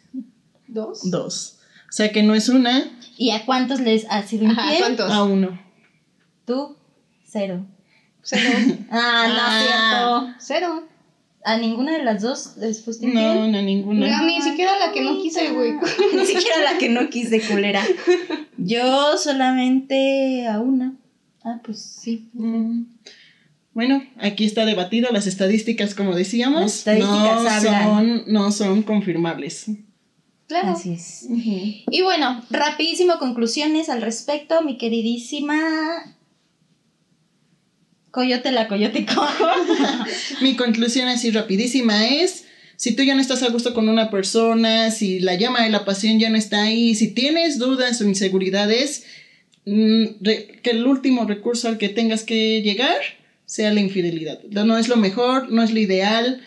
[0.67, 1.09] ¿Dos?
[1.11, 1.54] Dos.
[1.95, 4.81] O sea que no es una ¿Y a cuántos les has sido Ajá, infiel?
[4.81, 5.13] ¿cuántos?
[5.13, 5.61] a uno.
[6.45, 6.77] Tú,
[7.25, 7.65] cero.
[8.21, 8.49] Cero.
[8.91, 10.35] Ah, no Ah.
[10.37, 10.75] es cierto.
[10.75, 10.89] Cero.
[11.45, 13.53] ¿A ninguna de las dos les fuiste No, infiel?
[13.53, 14.09] no, ninguna.
[14.09, 15.75] No, ni siquiera la que no quise, güey.
[16.17, 17.81] Ni siquiera la que no quise, culera.
[18.59, 20.95] Yo solamente a una.
[21.45, 22.29] Ah, pues sí.
[22.33, 22.87] Mm.
[23.73, 27.63] Bueno, aquí está debatido las estadísticas, como decíamos, Las estadísticas no hablan.
[28.25, 29.67] son, no son confirmables.
[30.47, 30.73] Claro.
[30.73, 31.27] Así es.
[31.29, 36.15] Y bueno, rapidísimo conclusiones al respecto, mi queridísima
[38.15, 39.47] Coyote la Coyote Cojo.
[40.41, 42.45] Mi conclusión así rapidísima es,
[42.77, 45.85] si tú ya no estás a gusto con una persona, si la llama de la
[45.85, 49.05] pasión ya no está ahí, si tienes dudas o inseguridades,
[49.67, 52.97] mm, que el último recurso al que tengas que llegar
[53.47, 54.41] sea la infidelidad.
[54.45, 56.41] No es lo mejor, no es lo ideal,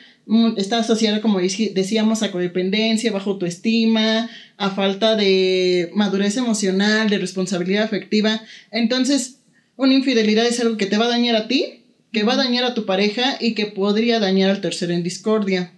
[0.57, 7.83] está asociado, como decíamos, a codependencia, bajo autoestima, a falta de madurez emocional, de responsabilidad
[7.83, 8.41] afectiva.
[8.71, 9.39] Entonces,
[9.77, 12.65] una infidelidad es algo que te va a dañar a ti, que va a dañar
[12.65, 15.73] a tu pareja y que podría dañar al tercero en discordia.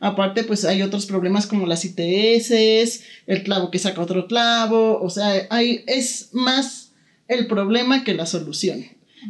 [0.00, 2.50] Aparte, pues hay otros problemas como las ITS,
[3.26, 6.90] el clavo que saca otro clavo, o sea, hay, es más
[7.28, 8.84] el problema que la solución.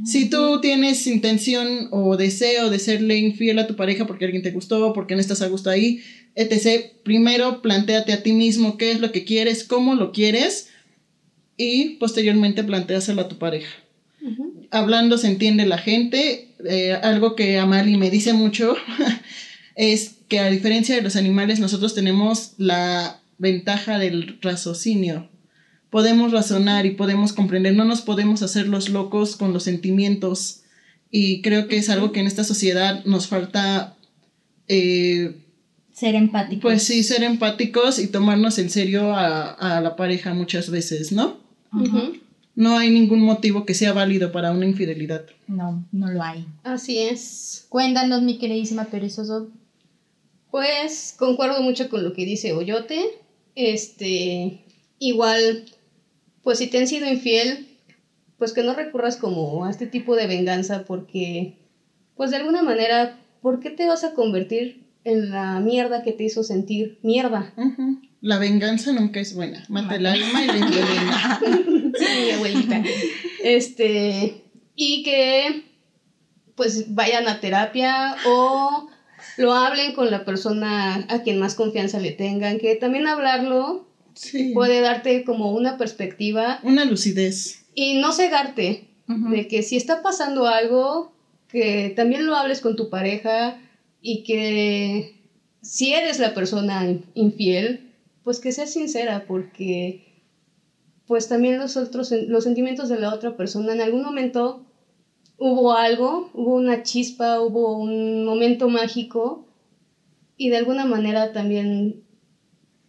[0.05, 4.51] Si tú tienes intención o deseo de serle infiel a tu pareja porque alguien te
[4.51, 6.01] gustó, porque no estás a gusto ahí,
[6.35, 10.69] etc., primero planteate a ti mismo qué es lo que quieres, cómo lo quieres
[11.57, 13.69] y posteriormente planteaselo a tu pareja
[14.75, 16.49] hablando se entiende la gente.
[16.69, 18.77] Eh, algo que Amali me dice mucho
[19.77, 25.29] es que a diferencia de los animales, nosotros tenemos la ventaja del raciocinio.
[25.95, 30.63] Podemos razonar y podemos comprender, no nos podemos hacer los locos con los sentimientos.
[31.09, 33.95] Y creo que es algo que en esta sociedad nos falta,
[34.67, 35.37] eh,
[35.93, 36.63] Ser empático.
[36.63, 41.37] pues sí, ser empáticos y tomarnos en serio a, a la pareja muchas veces, ¿no?
[42.57, 45.27] No hay ningún motivo que sea válido para una infidelidad.
[45.47, 46.45] No, no lo hay.
[46.65, 47.67] Así es.
[47.69, 49.49] Cuéntanos, mi queridísima perezoso.
[50.51, 53.01] Pues concuerdo mucho con lo que dice Oyote.
[53.55, 54.65] Este,
[54.99, 55.67] igual,
[56.45, 57.67] pues si te han sido infiel,
[58.39, 61.57] pues que no recurras como a este tipo de venganza porque,
[62.17, 66.25] pues de alguna manera, ¿por qué te vas a convertir en la mierda que te
[66.25, 67.53] hizo sentir mierda?
[68.21, 69.65] La venganza nunca es buena.
[69.69, 71.41] Mata el alma y la envenena.
[71.99, 72.83] Sí, mi abuelita.
[73.43, 74.45] Este,
[74.77, 75.65] y que
[76.55, 78.89] pues vayan a terapia o
[79.39, 84.53] lo hablen con la persona a quien más confianza le tengan, que también hablarlo Sí.
[84.55, 87.65] puede darte como una perspectiva Una lucidez.
[87.75, 91.13] y no cegarte de que si está pasando algo,
[91.49, 93.61] que también lo hables con tu pareja
[94.01, 95.17] y que
[95.61, 97.91] si eres la persona in- infiel,
[98.23, 100.01] pues que seas sincera porque
[101.07, 104.65] pues también los otros los sentimientos de la otra persona en algún momento
[105.37, 109.47] hubo algo, hubo una chispa, hubo un momento mágico
[110.39, 112.04] y de alguna manera también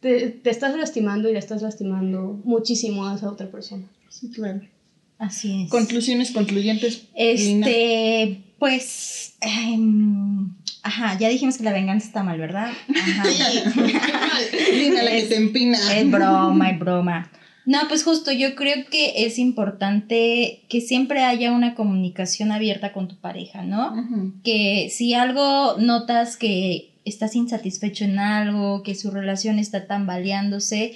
[0.06, 3.88] te, te estás lastimando y le estás lastimando muchísimo a esa otra persona.
[4.08, 4.62] Sí, claro.
[5.18, 5.70] Así es.
[5.72, 7.08] Conclusiones concluyentes.
[7.18, 7.66] Lina.
[7.68, 10.53] Este, pues, em,
[10.84, 12.72] ajá, ya dijimos que la venganza está mal, ¿verdad?
[12.95, 13.24] Ajá.
[14.74, 15.80] Lina, la que te empina.
[15.97, 17.32] Es broma, es broma.
[17.66, 23.08] No, pues justo yo creo que es importante que siempre haya una comunicación abierta con
[23.08, 23.91] tu pareja, ¿no?
[24.43, 30.95] Que si algo notas que estás insatisfecho en algo, que su relación está tambaleándose,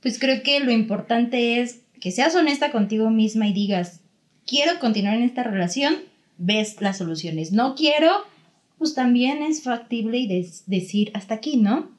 [0.00, 4.00] pues creo que lo importante es que seas honesta contigo misma y digas,
[4.46, 5.96] quiero continuar en esta relación,
[6.38, 7.52] ves las soluciones.
[7.52, 8.10] No quiero,
[8.78, 10.26] pues también es factible y
[10.66, 11.90] decir hasta aquí, ¿no?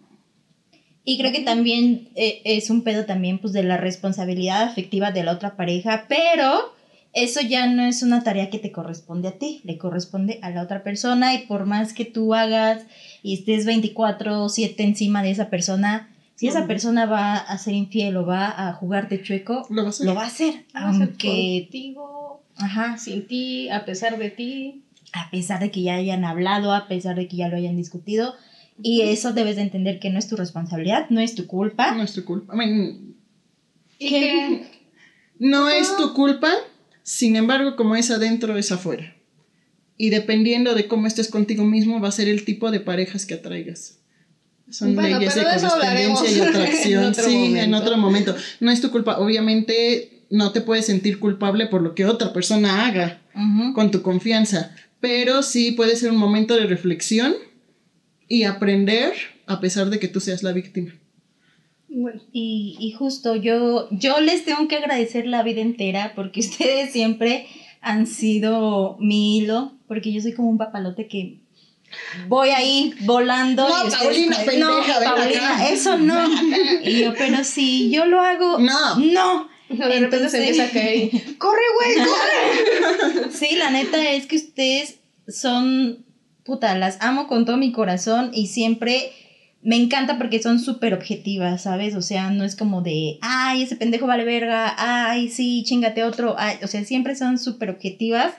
[1.03, 5.23] Y creo que también eh, es un pedo también pues de la responsabilidad afectiva de
[5.23, 6.73] la otra pareja, pero
[7.13, 10.61] eso ya no es una tarea que te corresponde a ti, le corresponde a la
[10.61, 12.83] otra persona y por más que tú hagas
[13.21, 18.25] y estés 24/7 encima de esa persona, si esa persona va a ser infiel o
[18.25, 20.05] va a jugarte chueco, lo va a hacer.
[20.07, 21.67] Lo va a hacer, aunque...
[21.69, 22.97] contigo, Ajá.
[22.97, 24.81] sin ti, a pesar de ti.
[25.13, 28.33] A pesar de que ya hayan hablado, a pesar de que ya lo hayan discutido.
[28.81, 31.93] Y eso debes de entender que no es tu responsabilidad, no es tu culpa.
[31.93, 32.55] No es tu culpa.
[33.99, 34.61] ¿Y
[35.37, 36.51] No es tu culpa,
[37.03, 39.15] sin embargo, como es adentro, es afuera.
[39.97, 43.35] Y dependiendo de cómo estés contigo mismo, va a ser el tipo de parejas que
[43.35, 43.99] atraigas.
[44.69, 47.13] Son leyes de correspondencia y atracción.
[47.13, 48.35] sí, en otro momento.
[48.59, 49.19] No es tu culpa.
[49.19, 53.21] Obviamente no te puedes sentir culpable por lo que otra persona haga
[53.75, 54.73] con tu confianza.
[54.99, 57.33] Pero sí puede ser un momento de reflexión
[58.27, 59.13] y aprender
[59.45, 60.93] a pesar de que tú seas la víctima.
[61.93, 62.21] Bueno.
[62.31, 67.47] Y, y, justo yo, yo les tengo que agradecer la vida entera porque ustedes siempre
[67.81, 71.39] han sido mi hilo, porque yo soy como un papalote que
[72.27, 73.67] voy ahí volando.
[73.67, 76.29] No, y Paulina, pendeja, no, Paulina, eso no.
[76.83, 78.95] Y yo, pero si yo lo hago, no.
[78.97, 79.49] No.
[79.69, 81.09] de repente se empieza a caer.
[81.37, 82.07] ¡Corre, güey!
[82.07, 83.31] ¡Corre!
[83.31, 86.05] sí, la neta es que ustedes son.
[86.43, 89.11] Puta, las amo con todo mi corazón y siempre
[89.63, 91.95] me encanta porque son súper objetivas, ¿sabes?
[91.95, 96.35] O sea, no es como de, ay, ese pendejo vale verga, ay, sí, chingate otro,
[96.37, 98.33] ay, o sea, siempre son súper objetivas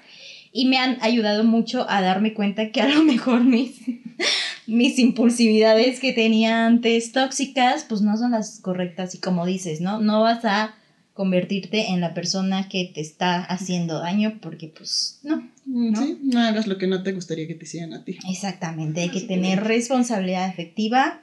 [0.53, 3.81] y me han ayudado mucho a darme cuenta que a lo mejor mis,
[4.67, 10.01] mis impulsividades que tenía antes tóxicas, pues no son las correctas y como dices, ¿no?
[10.01, 10.75] No vas a
[11.15, 15.49] convertirte en la persona que te está haciendo daño porque pues no.
[15.67, 16.03] ¿no?
[16.03, 18.19] Sí, no hagas lo que no te gustaría que te hicieran a ti.
[18.29, 21.23] Exactamente, hay que tener responsabilidad efectiva,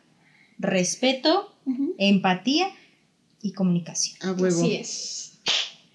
[0.60, 1.56] respeto,
[1.98, 2.68] empatía
[3.42, 4.18] y comunicación.
[4.22, 4.58] A huevo.
[4.58, 5.40] Así es.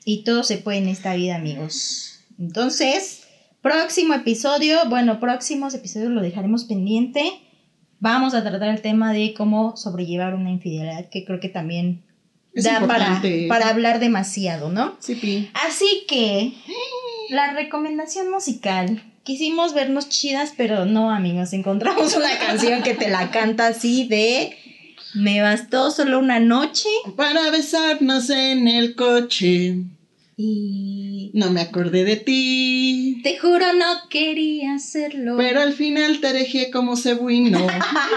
[0.05, 2.21] Y todo se puede en esta vida, amigos.
[2.39, 3.23] Entonces,
[3.63, 7.23] próximo episodio, bueno, próximos episodios lo dejaremos pendiente.
[8.01, 12.03] Vamos a tratar el tema de cómo sobrellevar una infidelidad, que creo que también
[12.55, 14.97] da para, para, hablar demasiado, ¿no?
[15.01, 16.53] Sí, Así que
[17.31, 19.03] la recomendación musical.
[19.25, 21.53] Quisimos vernos chidas, pero no, amigos.
[21.53, 24.57] Encontramos una canción que te la canta así de.
[25.15, 26.89] Me bastó solo una noche.
[27.17, 29.77] Para besarnos en el coche.
[30.37, 31.31] Y.
[31.33, 33.21] No me acordé de ti.
[33.23, 35.37] Te juro, no quería hacerlo.
[35.37, 37.67] Pero al final te dejé como cebuino.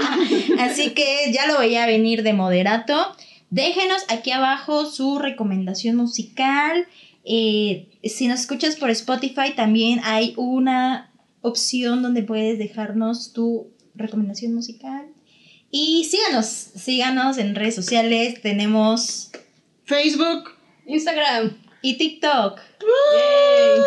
[0.60, 3.16] así que ya lo veía venir de moderato.
[3.50, 6.88] Déjenos aquí abajo su recomendación musical.
[7.24, 14.54] Eh, si nos escuchas por Spotify, también hay una opción donde puedes dejarnos tu recomendación
[14.54, 15.08] musical.
[15.72, 18.42] Y síganos, síganos en redes sociales.
[18.42, 19.32] Tenemos
[19.86, 20.52] Facebook,
[20.86, 22.60] Instagram y TikTok.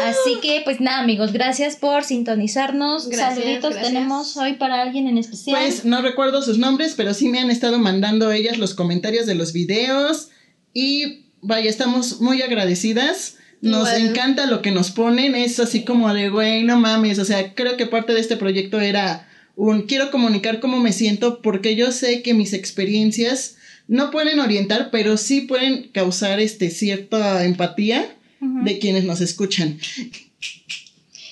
[0.03, 3.05] Así que, pues nada, amigos, gracias por sintonizarnos.
[3.05, 5.57] Saluditos tenemos hoy para alguien en especial.
[5.61, 9.34] Pues no recuerdo sus nombres, pero sí me han estado mandando ellas los comentarios de
[9.34, 10.28] los videos.
[10.72, 13.36] Y vaya, estamos muy agradecidas.
[13.61, 15.34] Nos encanta lo que nos ponen.
[15.34, 17.18] Es así como de, güey, no mames.
[17.18, 21.43] O sea, creo que parte de este proyecto era un quiero comunicar cómo me siento
[21.43, 23.57] porque yo sé que mis experiencias
[23.91, 29.80] no pueden orientar, pero sí pueden causar este cierta empatía de quienes nos escuchan.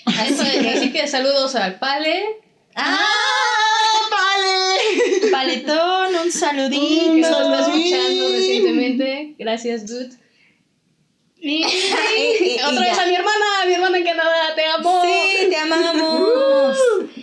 [0.04, 2.24] así que saludos al Pale.
[2.74, 3.06] ¡Ah!
[4.10, 5.30] ¡Pale!
[5.30, 7.12] Paletón, un saludito.
[7.12, 9.34] Un nos escuchando recientemente.
[9.38, 10.10] Gracias, dude.
[11.40, 15.02] Y, otra vez a mi hermana, a mi hermana en Canadá, te amo.
[15.04, 16.76] Sí, te amamos.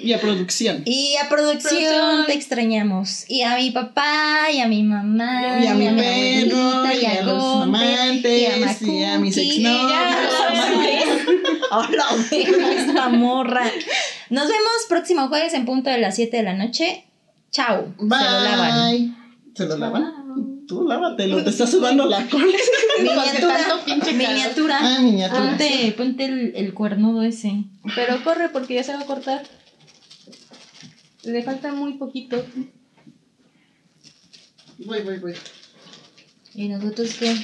[0.06, 0.84] Y a producción.
[0.86, 3.26] Y a producción, te extrañamos.
[3.28, 7.64] Y a mi papá, y a mi mamá, y a mi, perro, y, a, los
[7.64, 9.92] amantes, y a, y a mis exnovios.
[11.72, 13.64] Hola, esta morra.
[14.30, 17.06] Nos vemos próximo jueves en punto de las 7 de la noche.
[17.52, 17.94] Chao.
[17.98, 18.20] Bye.
[18.20, 19.18] Se lo lavan.
[19.56, 20.26] ¿Se lo lavan?
[20.68, 22.46] Tú lávatelo, te está sudando la cola.
[23.00, 23.58] miniatura.
[24.14, 24.78] miniatura.
[24.82, 25.42] Ah, miniatura.
[25.42, 27.66] Ponte, ponte el, el, cuernudo ese.
[27.96, 29.44] Pero corre porque ya se va a cortar.
[31.26, 32.44] Le falta muy poquito.
[34.86, 35.34] Voy, voy, voy.
[36.54, 37.36] ¿Y nosotros qué?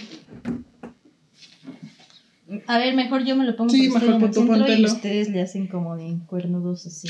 [2.68, 5.68] A ver, mejor yo me lo pongo sí, mejor por tu y ustedes le hacen
[5.68, 7.08] como de cuernudos así.